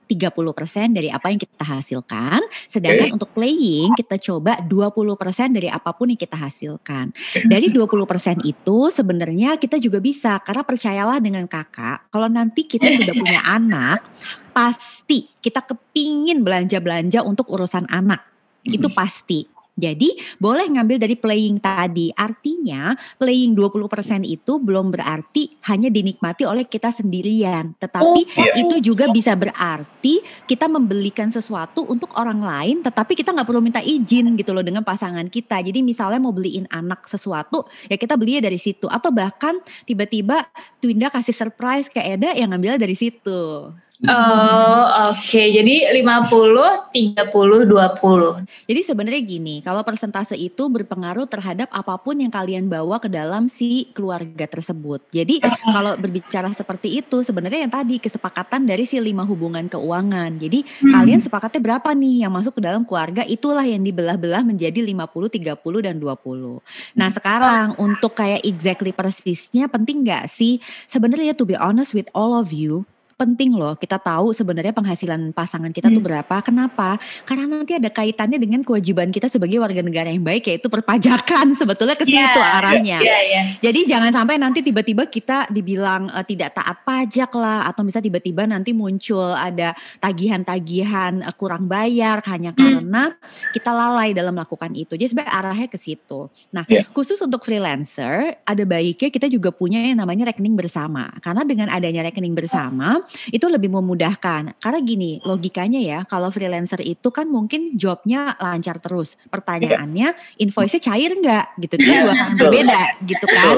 [0.08, 2.39] 30% dari apa yang kita hasilkan.
[2.72, 3.15] Sedangkan okay.
[3.20, 7.12] untuk playing kita coba 20% dari apa pun yang kita hasilkan.
[7.46, 13.13] Dari 20% itu sebenarnya kita juga bisa karena percayalah dengan kakak, kalau nanti kita sudah
[13.22, 14.08] punya anak,
[14.56, 18.24] pasti kita kepingin belanja-belanja untuk urusan anak.
[18.63, 19.57] Itu pasti.
[19.77, 22.09] Jadi boleh ngambil dari playing tadi.
[22.17, 27.77] Artinya playing 20% itu belum berarti hanya dinikmati oleh kita sendirian.
[27.77, 28.57] Tetapi oh, iya.
[28.57, 33.77] itu juga bisa berarti kita membelikan sesuatu untuk orang lain tetapi kita nggak perlu minta
[33.85, 35.61] izin gitu loh dengan pasangan kita.
[35.61, 38.89] Jadi misalnya mau beliin anak sesuatu ya kita belinya dari situ.
[38.89, 40.49] Atau bahkan tiba-tiba
[40.81, 43.69] Twinda kasih surprise ke Eda yang ngambil dari situ.
[44.05, 45.25] Oh, oke.
[45.25, 45.57] Okay.
[45.57, 48.45] Jadi 50 30 20.
[48.69, 53.49] Jadi sebenarnya gini, kalau persentase itu berpengaruh terhadap apa pun yang kalian bawa ke dalam
[53.49, 55.01] si keluarga tersebut.
[55.10, 60.38] Jadi kalau berbicara seperti itu sebenarnya yang tadi kesepakatan dari si lima hubungan keuangan.
[60.38, 60.93] Jadi hmm.
[60.93, 65.57] kalian sepakatnya berapa nih yang masuk ke dalam keluarga itulah yang dibelah-belah menjadi 50 30
[65.81, 66.62] dan 20.
[66.93, 70.62] Nah, sekarang untuk kayak exactly persisnya penting nggak sih?
[70.86, 72.86] Sebenarnya to be honest with all of you,
[73.17, 75.95] penting loh kita tahu sebenarnya penghasilan pasangan kita hmm.
[75.97, 76.36] tuh berapa.
[76.45, 77.01] Kenapa?
[77.25, 81.97] Karena nanti ada kaitannya dengan kewajiban kita sebagai warga negara yang baik yaitu perpajakan sebetulnya
[81.97, 83.01] ke situ yeah, arahnya.
[83.01, 83.43] Yeah, yeah.
[83.58, 88.45] Jadi jangan sampai nanti tiba-tiba kita dibilang uh, tidak taat pajak lah atau bisa tiba-tiba
[88.45, 92.62] nanti muncul ada tagihan-tagihan uh, kurang bayar hanya hmm.
[92.62, 93.03] karena
[93.49, 94.93] kita lalai dalam melakukan itu.
[94.93, 96.30] Jadi sebenarnya arahnya ke situ.
[96.53, 96.86] Nah, yeah.
[96.93, 101.10] khusus untuk freelancer ada baiknya kita juga punya yang namanya rekening bersama.
[101.25, 104.60] Karena dengan adanya rekening bersama itu lebih memudahkan.
[104.60, 109.15] Karena gini, logikanya ya, kalau freelancer itu kan mungkin jobnya lancar terus.
[109.32, 111.46] Pertanyaannya, invoice-nya cair nggak?
[111.63, 113.56] Gitu itu dua hal berbeda gitu kan.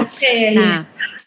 [0.54, 0.78] Nah,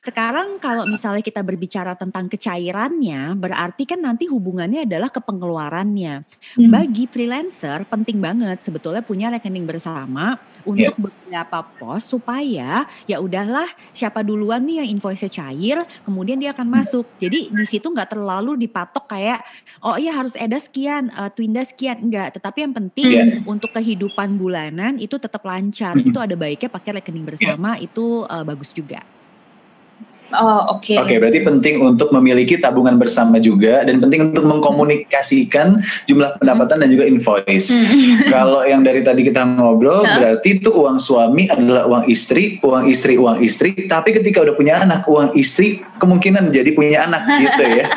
[0.02, 6.26] sekarang kalau misalnya kita berbicara tentang kecairannya, berarti kan nanti hubungannya adalah ke pengeluarannya.
[6.58, 6.70] Hmm.
[6.70, 10.98] Bagi freelancer penting banget sebetulnya punya rekening bersama untuk yeah.
[10.98, 17.06] beberapa pos supaya ya udahlah siapa duluan nih yang invoice cair, kemudian dia akan masuk.
[17.22, 19.42] Jadi di situ nggak terlalu dipatok kayak
[19.82, 22.36] oh iya harus ada sekian, uh, Twinda sekian enggak.
[22.36, 23.50] Tetapi yang penting yeah.
[23.50, 25.94] untuk kehidupan bulanan itu tetap lancar.
[25.94, 26.08] Hmm.
[26.08, 27.86] Itu ada baiknya pakai rekening bersama yeah.
[27.86, 29.02] itu uh, bagus juga.
[30.32, 30.84] Oh, oke.
[30.84, 30.96] Okay.
[30.96, 36.80] Oke, okay, berarti penting untuk memiliki tabungan bersama juga dan penting untuk mengkomunikasikan jumlah pendapatan
[36.82, 37.72] dan juga invoice.
[37.72, 38.28] Hmm.
[38.34, 40.16] Kalau yang dari tadi kita ngobrol, nah.
[40.16, 44.80] berarti itu uang suami adalah uang istri, uang istri uang istri, tapi ketika udah punya
[44.80, 47.86] anak, uang istri kemungkinan jadi punya anak gitu ya.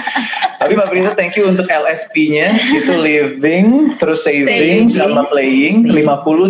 [0.55, 4.89] Tapi Mbak Prita thank you untuk LSP-nya itu living terus saving, saving.
[4.89, 6.01] sama playing 50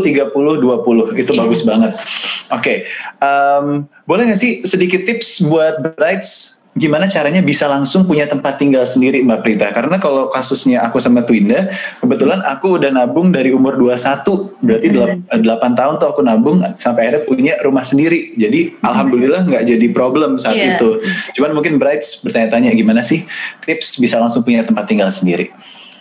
[0.08, 1.42] 30 20 itu yeah.
[1.42, 1.92] bagus banget.
[1.92, 2.06] Oke,
[2.54, 2.78] okay.
[3.20, 8.84] um, boleh nggak sih sedikit tips buat brides gimana caranya bisa langsung punya tempat tinggal
[8.84, 9.72] sendiri Mbak Prita?
[9.72, 11.72] Karena kalau kasusnya aku sama Twinda,
[12.04, 15.40] kebetulan aku udah nabung dari umur 21, berarti hmm.
[15.40, 18.36] 8 tahun tuh aku nabung sampai akhirnya punya rumah sendiri.
[18.36, 18.84] Jadi hmm.
[18.84, 20.76] alhamdulillah nggak jadi problem saat yeah.
[20.76, 21.00] itu.
[21.40, 23.24] Cuman mungkin brides bertanya-tanya gimana sih
[23.64, 25.56] tips bisa langsung punya tempat tinggal sendiri?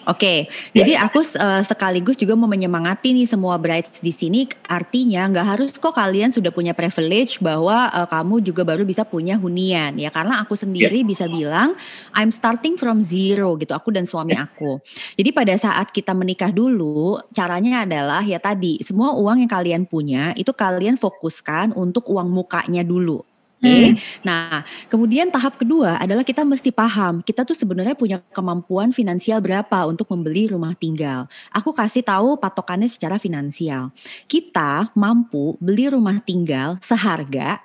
[0.05, 0.38] Oke, okay.
[0.77, 0.85] ya.
[0.85, 4.45] jadi aku uh, sekaligus juga mau menyemangati nih semua brides di sini.
[4.69, 9.40] Artinya nggak harus kok kalian sudah punya privilege bahwa uh, kamu juga baru bisa punya
[9.40, 10.12] hunian ya.
[10.12, 11.09] Karena aku sendiri ya.
[11.09, 11.73] bisa bilang
[12.12, 13.73] I'm starting from zero gitu.
[13.73, 14.45] Aku dan suami ya.
[14.45, 14.79] aku.
[15.17, 20.37] Jadi pada saat kita menikah dulu, caranya adalah ya tadi semua uang yang kalian punya
[20.37, 23.25] itu kalian fokuskan untuk uang mukanya dulu.
[23.62, 23.95] Okay?
[23.95, 23.99] Hmm.
[24.27, 29.88] Nah, kemudian tahap kedua adalah kita mesti paham kita tuh sebenarnya punya kemampuan finansial berapa
[29.88, 31.31] untuk membeli rumah tinggal.
[31.55, 33.95] Aku kasih tahu patokannya secara finansial.
[34.29, 37.64] Kita mampu beli rumah tinggal seharga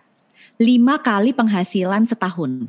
[0.60, 2.68] lima kali penghasilan setahun.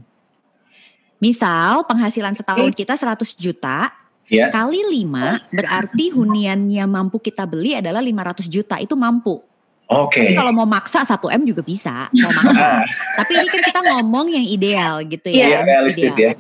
[1.21, 3.93] Misal penghasilan setahun kita 100 juta,
[4.31, 4.49] yeah.
[4.49, 9.43] kali 5 berarti huniannya mampu kita beli adalah 500 juta, itu mampu.
[9.91, 10.23] Oke.
[10.23, 10.39] Okay.
[10.39, 12.87] kalau mau maksa 1 M juga bisa, mau maksa.
[13.19, 15.35] Tapi ini kan kita ngomong yang ideal gitu ya.
[15.35, 16.31] Iya, yeah, realistis ideal.
[16.31, 16.35] ya.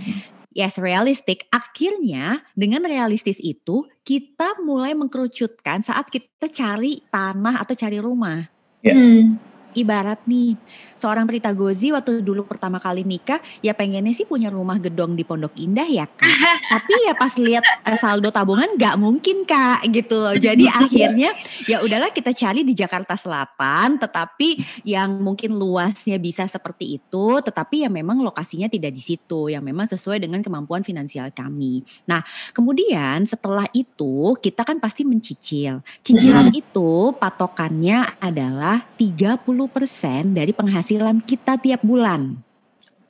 [0.51, 1.47] Yes, realistik.
[1.51, 8.47] Akhirnya dengan realistis itu kita mulai mengkerucutkan saat kita cari tanah atau cari rumah.
[8.87, 8.95] Yeah.
[8.99, 9.23] Hmm.
[9.71, 10.59] Ibarat nih,
[11.01, 15.25] seorang Prita Gozi waktu dulu pertama kali nikah ya pengennya sih punya rumah gedong di
[15.25, 16.29] Pondok Indah ya kak.
[16.77, 20.37] Tapi ya pas lihat uh, saldo tabungan nggak mungkin kak gitu loh.
[20.37, 21.33] Jadi akhirnya
[21.65, 27.89] ya udahlah kita cari di Jakarta Selatan tetapi yang mungkin luasnya bisa seperti itu tetapi
[27.89, 31.81] ya memang lokasinya tidak di situ yang memang sesuai dengan kemampuan finansial kami.
[32.05, 32.21] Nah
[32.53, 35.81] kemudian setelah itu kita kan pasti mencicil.
[36.05, 42.35] Cicilan itu patokannya adalah 30% dari penghasilan penghasilan kita tiap bulan.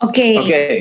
[0.04, 0.20] Oke.
[0.20, 0.32] Okay.
[0.36, 0.44] Oke.
[0.44, 0.68] Okay.
[0.68, 0.76] Oke.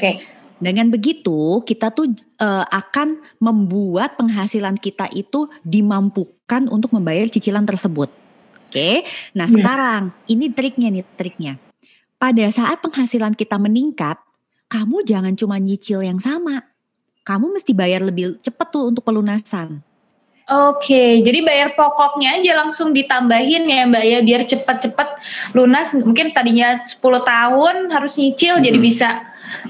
[0.00, 0.14] Okay.
[0.56, 8.08] Dengan begitu, kita tuh uh, akan membuat penghasilan kita itu dimampukan untuk membayar cicilan tersebut.
[8.08, 8.72] Oke.
[8.72, 8.96] Okay?
[9.36, 9.54] Nah, yeah.
[9.60, 11.60] sekarang ini triknya nih, triknya.
[12.16, 14.16] Pada saat penghasilan kita meningkat,
[14.72, 16.64] kamu jangan cuma nyicil yang sama.
[17.28, 19.84] Kamu mesti bayar lebih cepat tuh untuk pelunasan.
[20.46, 25.18] Oke, jadi bayar pokoknya aja langsung ditambahin ya Mbak ya biar cepat-cepat
[25.58, 25.90] lunas.
[25.98, 28.62] Mungkin tadinya 10 tahun harus nyicil hmm.
[28.62, 29.08] jadi bisa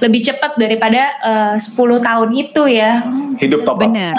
[0.05, 3.01] lebih cepat daripada uh, 10 tahun itu ya.
[3.41, 4.17] Hidup top Benar.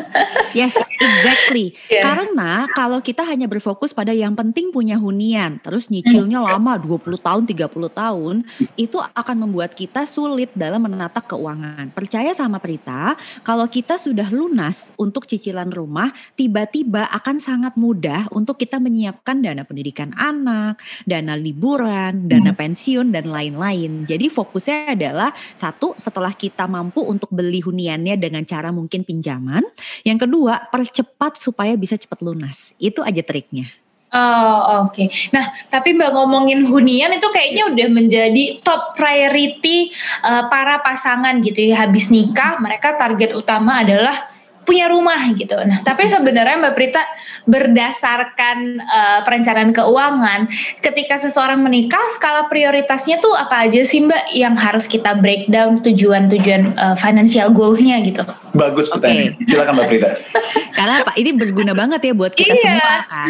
[0.58, 1.72] yes, exactly.
[1.88, 2.04] Yeah.
[2.04, 6.48] Karena kalau kita hanya berfokus pada yang penting punya hunian, terus nyicilnya hmm.
[6.54, 8.36] lama 20 tahun, 30 tahun,
[8.76, 11.90] itu akan membuat kita sulit dalam menata keuangan.
[11.94, 18.60] Percaya sama Prita, kalau kita sudah lunas untuk cicilan rumah, tiba-tiba akan sangat mudah untuk
[18.60, 22.60] kita menyiapkan dana pendidikan anak, dana liburan, dana hmm.
[22.60, 24.04] pensiun dan lain-lain.
[24.04, 29.62] Jadi fokusnya adalah satu setelah kita mampu untuk beli huniannya dengan cara mungkin pinjaman.
[30.02, 32.74] Yang kedua, percepat supaya bisa cepat lunas.
[32.82, 33.70] Itu aja triknya.
[34.10, 34.90] Oh oke.
[34.90, 35.06] Okay.
[35.30, 39.94] Nah tapi mbak ngomongin hunian itu kayaknya udah menjadi top priority
[40.26, 41.86] uh, para pasangan gitu ya.
[41.86, 44.26] Habis nikah mereka target utama adalah
[44.64, 45.56] punya rumah gitu.
[45.64, 47.02] Nah, tapi sebenarnya Mbak Prita
[47.48, 50.46] berdasarkan uh, perencanaan keuangan,
[50.84, 56.76] ketika seseorang menikah, skala prioritasnya tuh apa aja sih Mbak yang harus kita breakdown tujuan-tujuan
[56.76, 58.22] uh, financial goalsnya gitu?
[58.52, 59.34] Bagus pertanyaan.
[59.40, 59.48] Okay.
[59.48, 60.08] Silakan Mbak Prita.
[60.78, 62.62] Karena Pak ini berguna banget ya buat kita iya.
[62.62, 63.28] semua kan.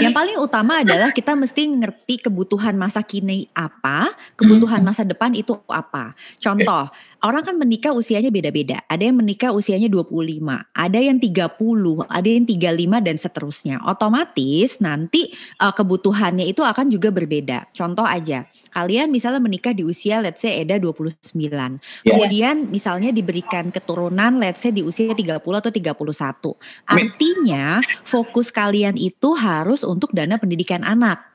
[0.00, 5.58] yang paling utama adalah kita mesti ngerti kebutuhan masa kini apa, kebutuhan masa depan itu
[5.68, 6.14] apa.
[6.40, 8.82] Contoh, okay orang kan menikah usianya beda-beda.
[8.88, 10.40] Ada yang menikah usianya 25,
[10.72, 13.76] ada yang 30, ada yang 35 dan seterusnya.
[13.84, 17.70] Otomatis nanti uh, kebutuhannya itu akan juga berbeda.
[17.76, 21.36] Contoh aja, kalian misalnya menikah di usia let's say Eda 29.
[21.40, 21.70] Yeah.
[22.04, 26.90] Kemudian misalnya diberikan keturunan let's say di usia 30 atau 31.
[26.90, 31.29] Artinya fokus kalian itu harus untuk dana pendidikan anak.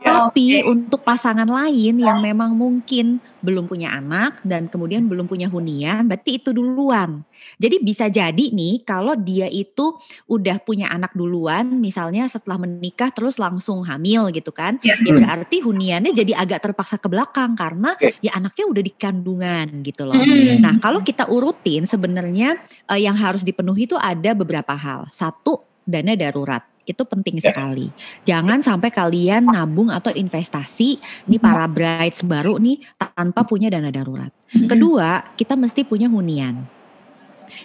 [0.00, 0.64] Ya, Tapi okay.
[0.64, 6.40] untuk pasangan lain yang memang mungkin belum punya anak dan kemudian belum punya hunian, berarti
[6.40, 7.20] itu duluan.
[7.60, 13.36] Jadi bisa jadi nih kalau dia itu udah punya anak duluan, misalnya setelah menikah terus
[13.36, 18.16] langsung hamil gitu kan, ya, ya berarti huniannya jadi agak terpaksa ke belakang karena okay.
[18.24, 20.16] ya anaknya udah di kandungan gitu loh.
[20.16, 20.64] Hmm.
[20.64, 22.56] Nah kalau kita urutin sebenarnya
[22.88, 25.12] uh, yang harus dipenuhi itu ada beberapa hal.
[25.12, 27.46] Satu dana darurat itu penting yeah.
[27.50, 27.88] sekali.
[28.26, 30.98] Jangan sampai kalian nabung atau investasi
[31.30, 34.34] nih para brides baru nih tanpa punya dana darurat.
[34.50, 36.66] Kedua, kita mesti punya hunian.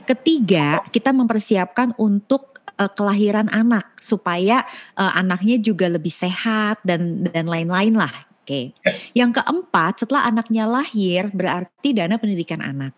[0.06, 4.62] Ketiga, kita mempersiapkan untuk uh, kelahiran anak supaya
[4.94, 8.14] uh, anaknya juga lebih sehat dan dan lain-lain lah.
[8.46, 8.46] Oke.
[8.46, 8.66] Okay.
[8.86, 9.26] Ya.
[9.26, 12.94] Yang keempat, setelah anaknya lahir berarti dana pendidikan anak.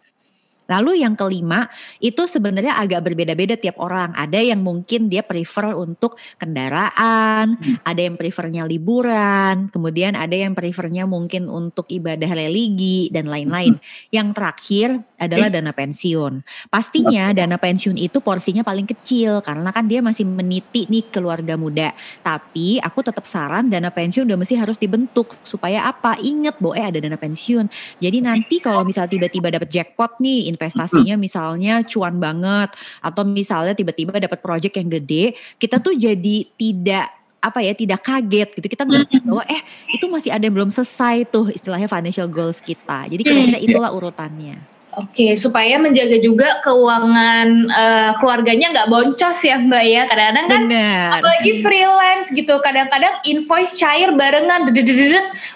[0.68, 1.72] Lalu yang kelima
[2.04, 4.12] itu sebenarnya agak berbeda-beda tiap orang.
[4.14, 7.88] Ada yang mungkin dia prefer untuk kendaraan, hmm.
[7.88, 13.80] ada yang prefernya liburan, kemudian ada yang prefernya mungkin untuk ibadah religi dan lain-lain.
[13.80, 13.84] Hmm.
[14.12, 16.46] Yang terakhir adalah dana pensiun.
[16.70, 21.92] Pastinya dana pensiun itu porsinya paling kecil karena kan dia masih meniti nih keluarga muda.
[22.22, 26.22] Tapi aku tetap saran dana pensiun udah mesti harus dibentuk supaya apa?
[26.22, 27.66] Ingat boe ada dana pensiun.
[27.98, 32.70] Jadi nanti kalau misal tiba-tiba dapat jackpot nih investasinya misalnya cuan banget
[33.02, 38.50] atau misalnya tiba-tiba dapat project yang gede, kita tuh jadi tidak apa ya tidak kaget
[38.54, 38.68] gitu.
[38.70, 39.62] Kita ngerti bahwa eh
[39.94, 43.10] itu masih ada yang belum selesai tuh istilahnya financial goals kita.
[43.10, 49.84] Jadi kira-kira itulah urutannya Oke, supaya menjaga juga keuangan uh, keluarganya nggak boncos ya Mbak
[49.86, 50.04] ya.
[50.10, 51.08] Kadang-kadang kan Bener.
[51.22, 54.90] apalagi freelance gitu, kadang-kadang invoice cair barengan, dedet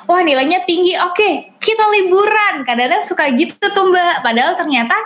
[0.06, 0.94] wah nilainya tinggi.
[0.94, 2.66] Oke, kita liburan.
[2.66, 4.26] Kadang-kadang suka gitu tuh Mbak.
[4.26, 4.98] Padahal ternyata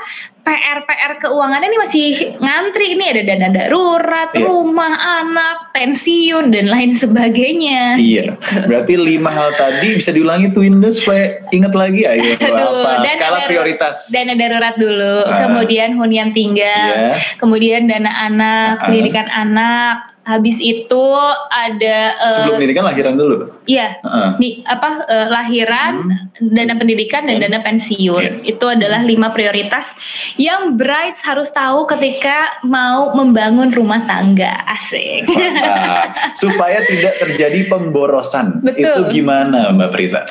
[0.45, 4.45] PR-PR keuangannya ini masih ngantri ini ada dana darurat, yeah.
[4.45, 4.93] rumah
[5.25, 7.97] anak, pensiun dan lain sebagainya.
[7.97, 8.37] Iya.
[8.69, 13.09] Berarti lima hal tadi bisa diulangi tuh Windows supaya ingat lagi ayo Aduh, apa dana
[13.17, 13.97] skala darurat, prioritas.
[14.13, 17.17] Dana darurat dulu, uh, kemudian hunian tinggal, yeah.
[17.41, 21.05] kemudian dana anak, uh, pendidikan anak, Habis itu
[21.53, 23.45] ada uh, sebelum pendidikan lahiran dulu.
[23.69, 24.01] Iya.
[24.01, 24.41] Uh-uh.
[24.41, 26.49] Nih apa uh, lahiran, hmm.
[26.49, 28.41] dana pendidikan dan dana pensiun.
[28.41, 28.57] Yeah.
[28.57, 29.93] Itu adalah lima prioritas
[30.41, 34.65] yang Bright harus tahu ketika mau membangun rumah tangga.
[34.65, 35.29] Asik.
[36.41, 38.65] Supaya tidak terjadi pemborosan.
[38.65, 38.81] Betul.
[38.81, 40.25] Itu gimana Mbak Prita?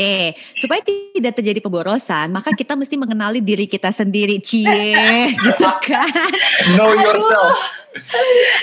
[0.00, 0.80] Oke, supaya
[1.12, 6.08] tidak terjadi pemborosan, maka kita mesti mengenali diri kita sendiri, cie, gitu kan?
[6.72, 7.60] Know yourself.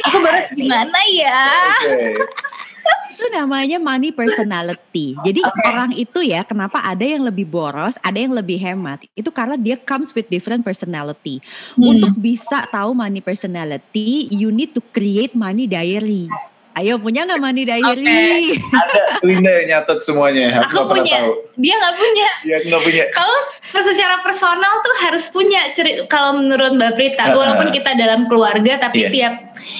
[0.10, 1.45] Aku baru gimana ya?
[1.86, 2.17] Okay.
[3.17, 5.13] itu namanya money personality.
[5.21, 5.62] Jadi okay.
[5.69, 9.06] orang itu ya, kenapa ada yang lebih boros, ada yang lebih hemat?
[9.13, 11.38] Itu karena dia comes with different personality.
[11.78, 11.97] Hmm.
[11.97, 16.34] Untuk bisa tahu money personality, you need to create money diary.
[16.77, 18.05] Ayo punya nggak money diary?
[18.05, 18.61] Okay.
[18.61, 20.61] Ada Winda yang nyatet semuanya.
[20.61, 21.25] Aku, aku punya.
[21.25, 21.31] Tahu.
[21.57, 22.29] Dia nggak punya.
[22.45, 23.03] Dia nggak punya.
[23.17, 26.05] Kalau secara personal tuh harus punya cerita.
[26.05, 29.09] Kalau menurut Mbak Prita, uh, walaupun kita dalam keluarga, tapi yeah.
[29.09, 29.33] tiap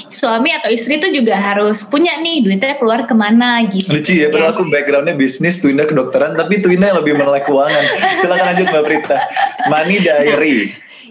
[0.10, 3.93] suami atau istri tuh juga harus punya nih duitnya keluar ke mana gitu.
[3.93, 7.83] Lucu ya, padahal aku backgroundnya bisnis, Twinda kedokteran, tapi Twinda yang lebih melek keuangan.
[8.25, 9.17] Silakan lanjut Mbak Prita.
[9.69, 10.57] Money diary.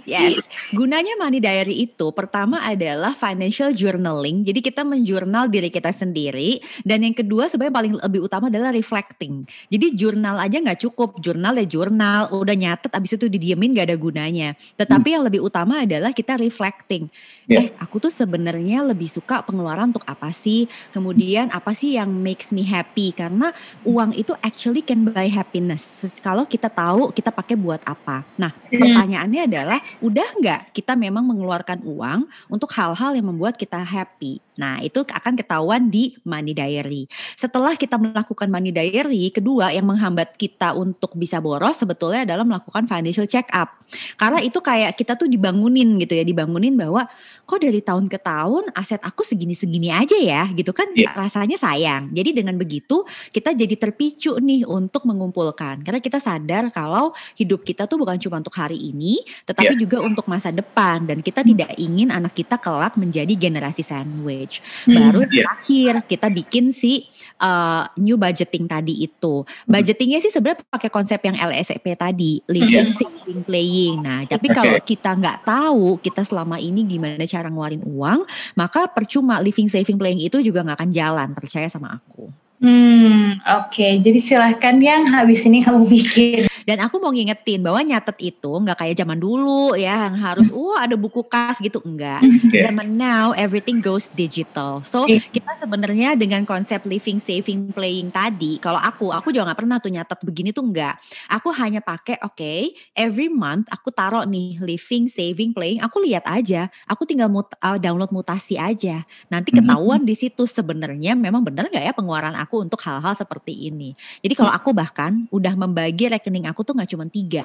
[0.06, 0.38] Yes.
[0.70, 4.46] Gunanya money diary itu pertama adalah financial journaling.
[4.46, 6.62] Jadi kita menjurnal diri kita sendiri.
[6.86, 9.42] Dan yang kedua sebenarnya paling lebih utama adalah reflecting.
[9.66, 11.18] Jadi jurnal aja nggak cukup.
[11.18, 12.30] Jurnal ya jurnal.
[12.30, 14.54] Udah nyatet abis itu didiemin gak ada gunanya.
[14.78, 15.14] Tetapi hmm.
[15.18, 17.10] yang lebih utama adalah kita reflecting.
[17.50, 17.66] Yeah.
[17.66, 20.70] Eh aku tuh sebenarnya lebih suka pengeluaran untuk apa sih?
[20.94, 23.10] Kemudian apa sih yang makes me happy?
[23.10, 23.50] Karena
[23.82, 25.82] uang itu actually can buy happiness.
[26.22, 28.22] Kalau kita tahu kita pakai buat apa.
[28.38, 28.78] Nah hmm.
[28.78, 34.44] pertanyaannya adalah udah nggak kita memang mengeluarkan uang untuk hal-hal yang membuat kita happy.
[34.56, 37.04] Nah, itu akan ketahuan di money diary.
[37.36, 42.88] Setelah kita melakukan money diary, kedua yang menghambat kita untuk bisa boros sebetulnya adalah melakukan
[42.88, 43.76] financial check up.
[44.16, 47.04] Karena itu kayak kita tuh dibangunin gitu ya, dibangunin bahwa
[47.46, 51.14] kok dari tahun ke tahun aset aku segini-segini aja ya, gitu kan yeah.
[51.14, 52.10] rasanya sayang.
[52.10, 55.86] Jadi dengan begitu kita jadi terpicu nih untuk mengumpulkan.
[55.86, 59.80] Karena kita sadar kalau hidup kita tuh bukan cuma untuk hari ini, tetapi yeah.
[59.80, 61.48] juga untuk masa depan dan kita hmm.
[61.54, 64.58] tidak ingin anak kita kelak menjadi generasi sandwich.
[64.84, 65.46] Hmm, Baru yeah.
[65.46, 67.06] terakhir kita bikin si
[67.40, 69.44] uh, new budgeting tadi itu.
[69.44, 69.72] Hmm.
[69.72, 72.96] Budgetingnya sih sebenarnya pakai konsep yang LSP tadi, living, yeah.
[72.96, 73.96] saving, playing.
[74.00, 74.56] Nah, tapi okay.
[74.56, 78.20] kalau kita nggak tahu kita selama ini gimana cara ngeluarin uang,
[78.56, 81.28] maka percuma living, saving, playing itu juga nggak akan jalan.
[81.36, 82.45] Percaya sama aku.
[82.56, 83.68] Hmm, oke.
[83.68, 84.00] Okay.
[84.00, 86.48] Jadi silahkan yang habis ini kamu bikin.
[86.66, 90.74] Dan aku mau ngingetin bahwa nyatet itu nggak kayak zaman dulu ya yang harus wah
[90.74, 92.18] oh, ada buku kas gitu enggak.
[92.50, 92.70] Yeah.
[92.70, 94.82] Zaman now everything goes digital.
[94.82, 99.76] So kita sebenarnya dengan konsep living, saving, playing tadi, kalau aku aku juga nggak pernah
[99.78, 100.98] tuh nyatet begini tuh enggak.
[101.30, 105.78] Aku hanya pakai oke okay, every month aku taruh nih living, saving, playing.
[105.86, 106.66] Aku lihat aja.
[106.90, 109.06] Aku tinggal mut, uh, download mutasi aja.
[109.30, 110.10] Nanti ketahuan mm -hmm.
[110.10, 113.94] di situ sebenarnya memang benar nggak ya pengeluaran aku untuk hal-hal seperti ini.
[114.18, 117.44] Jadi kalau aku bahkan udah membagi rekening aku aku tuh nggak cuma tiga,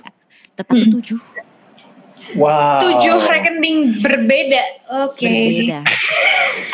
[0.56, 0.92] tetapi hmm.
[0.96, 1.20] tujuh.
[2.40, 2.80] Wow.
[2.80, 4.64] Tujuh rekening berbeda.
[5.04, 5.20] Oke.
[5.20, 5.84] Okay.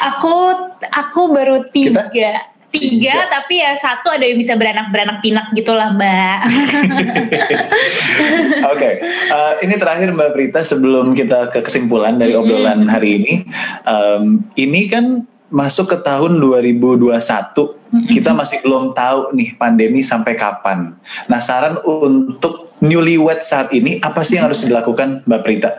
[0.06, 0.54] Aku
[0.94, 2.14] aku baru tiga.
[2.14, 2.54] Kita?
[2.68, 6.40] Tiga, tiga, tapi ya satu ada yang bisa beranak-beranak pinak gitulah mbak.
[8.70, 8.94] Oke, okay.
[9.32, 13.34] uh, ini terakhir mbak Prita sebelum kita ke kesimpulan dari obrolan hari ini.
[13.88, 17.16] Um, ini kan masuk ke tahun 2021
[18.16, 20.96] kita masih belum tahu nih pandemi sampai kapan.
[21.32, 25.72] Nah saran untuk newlywed saat ini apa sih yang harus dilakukan Mbak Prita?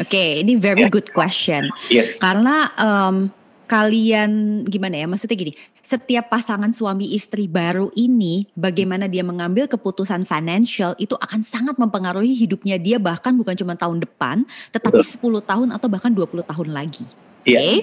[0.00, 0.92] Oke, okay, ini very yeah.
[0.92, 1.68] good question.
[1.92, 2.16] Yes.
[2.16, 3.28] Karena um,
[3.68, 5.06] kalian gimana ya?
[5.06, 5.52] Maksudnya gini,
[5.84, 12.32] setiap pasangan suami istri baru ini, bagaimana dia mengambil keputusan financial itu akan sangat mempengaruhi
[12.32, 15.44] hidupnya dia bahkan bukan cuma tahun depan, tetapi Betul.
[15.44, 17.04] 10 tahun atau bahkan 20 tahun lagi.
[17.44, 17.60] Iya.
[17.60, 17.68] Oke.
[17.68, 17.76] Okay?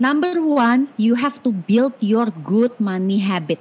[0.00, 3.60] Number one, you have to build your good money habit.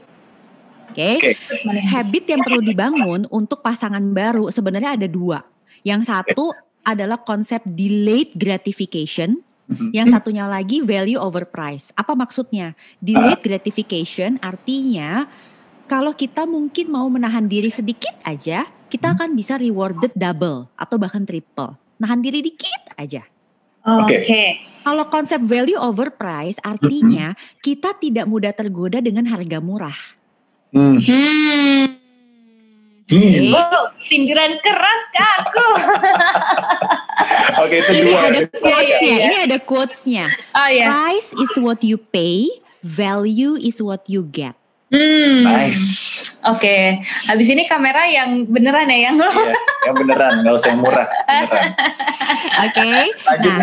[0.89, 1.35] Oke, okay?
[1.35, 1.83] okay.
[1.85, 5.43] habit yang perlu dibangun untuk pasangan baru sebenarnya ada dua.
[5.83, 9.43] Yang satu adalah konsep delayed gratification.
[9.69, 9.89] Mm-hmm.
[9.93, 11.93] Yang satunya lagi value over price.
[11.93, 12.73] Apa maksudnya?
[13.03, 15.29] Delayed gratification artinya
[15.85, 21.25] kalau kita mungkin mau menahan diri sedikit aja, kita akan bisa rewarded double atau bahkan
[21.25, 21.77] triple.
[21.97, 23.25] Nahan diri dikit aja.
[23.85, 24.19] Oke.
[24.23, 24.47] Okay.
[24.79, 29.99] Kalau konsep value over price artinya kita tidak mudah tergoda dengan harga murah.
[30.71, 30.95] Hmm.
[30.97, 31.99] hmm.
[33.09, 33.49] Hmm.
[33.57, 35.69] Oh, sindiran keras ke aku.
[37.65, 38.05] Oke, itu dua.
[38.05, 39.17] Ini ada quotes-nya.
[39.17, 40.25] Ini ada quotes-nya.
[40.53, 40.89] Oh, yeah.
[40.93, 42.45] Price is what you pay,
[42.85, 44.58] value is what you get.
[44.89, 45.45] Hmm.
[45.45, 45.85] Nice.
[46.49, 46.83] Oke, okay.
[47.29, 49.29] habis ini kamera yang beneran ya yang lo.
[49.29, 49.53] Iya,
[49.85, 51.07] yang beneran, nggak usah yang murah.
[52.65, 52.73] Oke.
[52.73, 53.03] Okay.
[53.37, 53.57] Nah,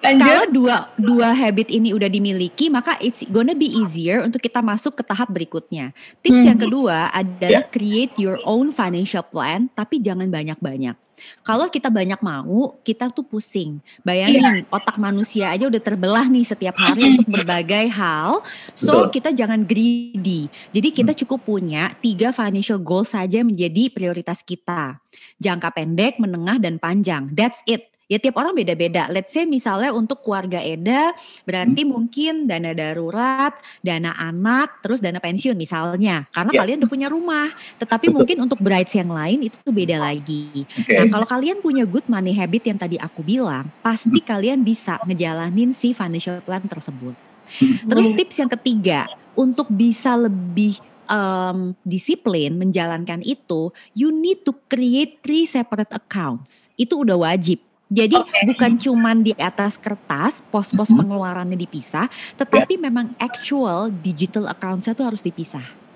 [0.00, 4.64] kalau, kalau dua dua habit ini udah dimiliki, maka it's gonna be easier untuk kita
[4.64, 5.92] masuk ke tahap berikutnya.
[6.24, 6.48] Tips hmm.
[6.48, 7.74] yang kedua adalah yeah.
[7.74, 10.96] create your own financial plan, tapi jangan banyak-banyak.
[11.42, 13.78] Kalau kita banyak mau, kita tuh pusing.
[14.02, 14.74] Bayangin yeah.
[14.74, 18.44] otak manusia aja udah terbelah nih setiap hari untuk berbagai hal.
[18.74, 19.22] So Betul.
[19.22, 20.52] kita jangan greedy.
[20.74, 21.20] Jadi kita hmm.
[21.24, 25.00] cukup punya tiga financial goals saja menjadi prioritas kita.
[25.40, 27.32] Jangka pendek, menengah, dan panjang.
[27.32, 27.95] That's it.
[28.06, 29.10] Ya tiap orang beda-beda.
[29.10, 31.10] Let's say misalnya untuk keluarga Eda
[31.42, 31.90] berarti hmm.
[31.90, 36.30] mungkin dana darurat, dana anak, terus dana pensiun misalnya.
[36.30, 36.60] Karena yeah.
[36.62, 37.50] kalian udah punya rumah.
[37.82, 40.62] Tetapi mungkin untuk brides yang lain itu tuh beda lagi.
[40.86, 41.02] Okay.
[41.02, 44.28] Nah kalau kalian punya good money habit yang tadi aku bilang, pasti hmm.
[44.30, 47.18] kalian bisa ngejalanin si financial plan tersebut.
[47.58, 47.90] Hmm.
[47.90, 50.78] Terus tips yang ketiga, untuk bisa lebih
[51.10, 56.70] um, disiplin menjalankan itu, you need to create three separate accounts.
[56.78, 57.62] Itu udah wajib.
[57.86, 58.42] Jadi okay.
[58.50, 60.98] bukan cuman di atas kertas pos-pos mm-hmm.
[60.98, 62.82] pengeluarannya dipisah, tetapi yeah.
[62.90, 65.86] memang actual digital account-nya tuh harus dipisah.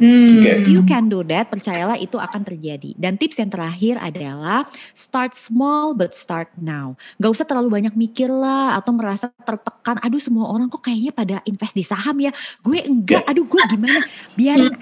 [0.00, 0.40] Hmm.
[0.40, 0.64] Okay.
[0.64, 2.96] You can do that, percayalah itu akan terjadi.
[2.96, 4.64] Dan tips yang terakhir adalah
[4.96, 6.96] start small but start now.
[7.20, 10.00] Gak usah terlalu banyak mikir lah atau merasa tertekan.
[10.00, 12.32] Aduh semua orang kok kayaknya pada invest di saham ya.
[12.64, 13.28] Gue enggak.
[13.28, 14.00] Aduh gue gimana?
[14.32, 14.72] Biarin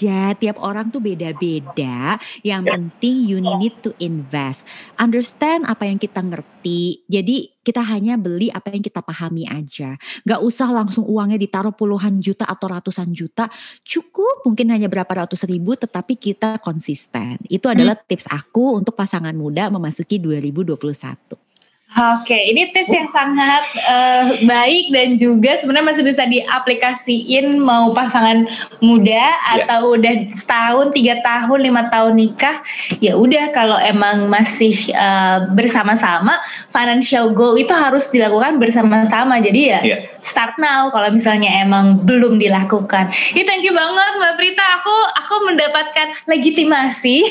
[0.00, 2.16] aja, tiap orang tuh beda-beda.
[2.40, 2.72] Yang yeah.
[2.72, 4.64] penting you need to invest.
[4.96, 7.04] Understand apa yang kita ngerti.
[7.04, 10.00] Jadi kita hanya beli apa yang kita pahami aja.
[10.24, 13.52] Gak usah langsung uangnya ditaruh puluhan juta atau ratusan juta.
[13.84, 17.36] Cukup mungkin hanya berapa ratus ribu tetapi kita konsisten.
[17.44, 18.08] Itu adalah hmm.
[18.08, 21.49] tips aku untuk pasangan muda memasuki 2021.
[21.90, 28.46] Oke, ini tips yang sangat uh, baik dan juga sebenarnya masih bisa diaplikasiin mau pasangan
[28.78, 29.66] muda yeah.
[29.66, 32.62] atau udah setahun, tiga tahun, lima tahun nikah.
[33.02, 36.38] Ya udah kalau emang masih uh, bersama-sama,
[36.70, 39.42] financial goal itu harus dilakukan bersama-sama.
[39.42, 40.00] Jadi ya yeah.
[40.22, 43.10] start now kalau misalnya emang belum dilakukan.
[43.34, 44.64] Ya thank you banget Mbak Prita.
[44.78, 44.94] Aku
[45.26, 47.26] aku mendapatkan legitimasi.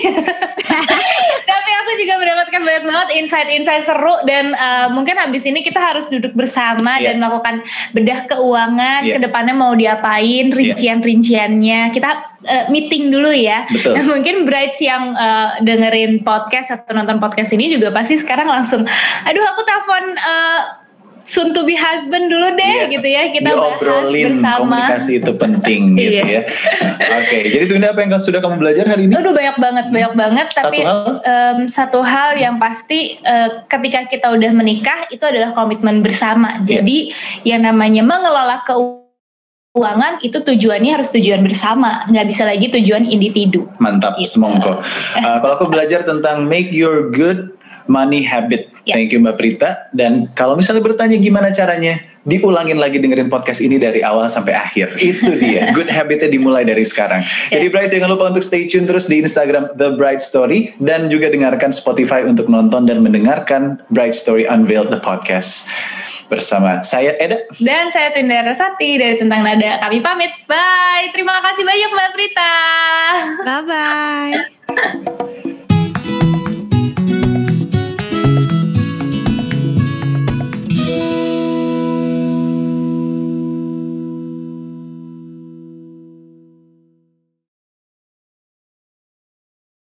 [1.50, 6.08] Tapi aku juga mendapatkan banyak banget insight-insight seru dan uh, mungkin habis ini kita harus
[6.08, 7.12] duduk bersama yeah.
[7.12, 7.56] dan melakukan
[7.92, 9.16] bedah keuangan yeah.
[9.16, 10.56] ke depannya mau diapain iya.
[10.56, 12.10] rincian-rinciannya kita
[12.46, 13.68] uh, meeting dulu ya.
[13.68, 13.96] Betul.
[13.98, 18.86] Nah, mungkin brides yang uh, dengerin podcast atau nonton podcast ini juga pasti sekarang langsung,
[19.28, 20.62] aduh aku telepon uh,
[21.30, 22.90] soon to be husband dulu deh yeah.
[22.90, 26.24] gitu ya kita bahas bersama komunikasi itu penting gitu iya.
[26.26, 27.42] ya oke okay.
[27.54, 30.82] jadi itu apa yang sudah kamu belajar hari ini Aduh banyak banget banyak banget tapi
[30.82, 36.02] satu hal, um, satu hal yang pasti uh, ketika kita udah menikah itu adalah komitmen
[36.02, 36.82] bersama iya.
[36.82, 36.98] jadi
[37.46, 37.46] yeah.
[37.56, 44.18] yang namanya mengelola keuangan itu tujuannya harus tujuan bersama nggak bisa lagi tujuan individu mantap
[44.18, 44.34] gitu.
[44.42, 47.54] semongko uh, kalau aku belajar tentang make your good
[47.90, 48.69] money habit.
[48.88, 48.96] Yeah.
[48.96, 49.92] Thank you Mbak Prita.
[49.92, 55.00] Dan kalau misalnya bertanya gimana caranya, diulangin lagi dengerin podcast ini dari awal sampai akhir.
[55.00, 55.72] Itu dia.
[55.78, 57.24] Good habitnya dimulai dari sekarang.
[57.50, 57.60] Yeah.
[57.60, 61.32] Jadi Bright jangan lupa untuk stay tune terus di Instagram The Bright Story dan juga
[61.32, 65.72] dengarkan Spotify untuk nonton dan mendengarkan Bright Story Unveiled the podcast
[66.30, 69.82] bersama saya Eda dan saya Tinda Rasati dari Tentang Nada.
[69.82, 70.30] Kami pamit.
[70.46, 71.10] Bye.
[71.12, 72.54] Terima kasih banyak Mbak Prita.
[73.44, 74.34] Bye bye.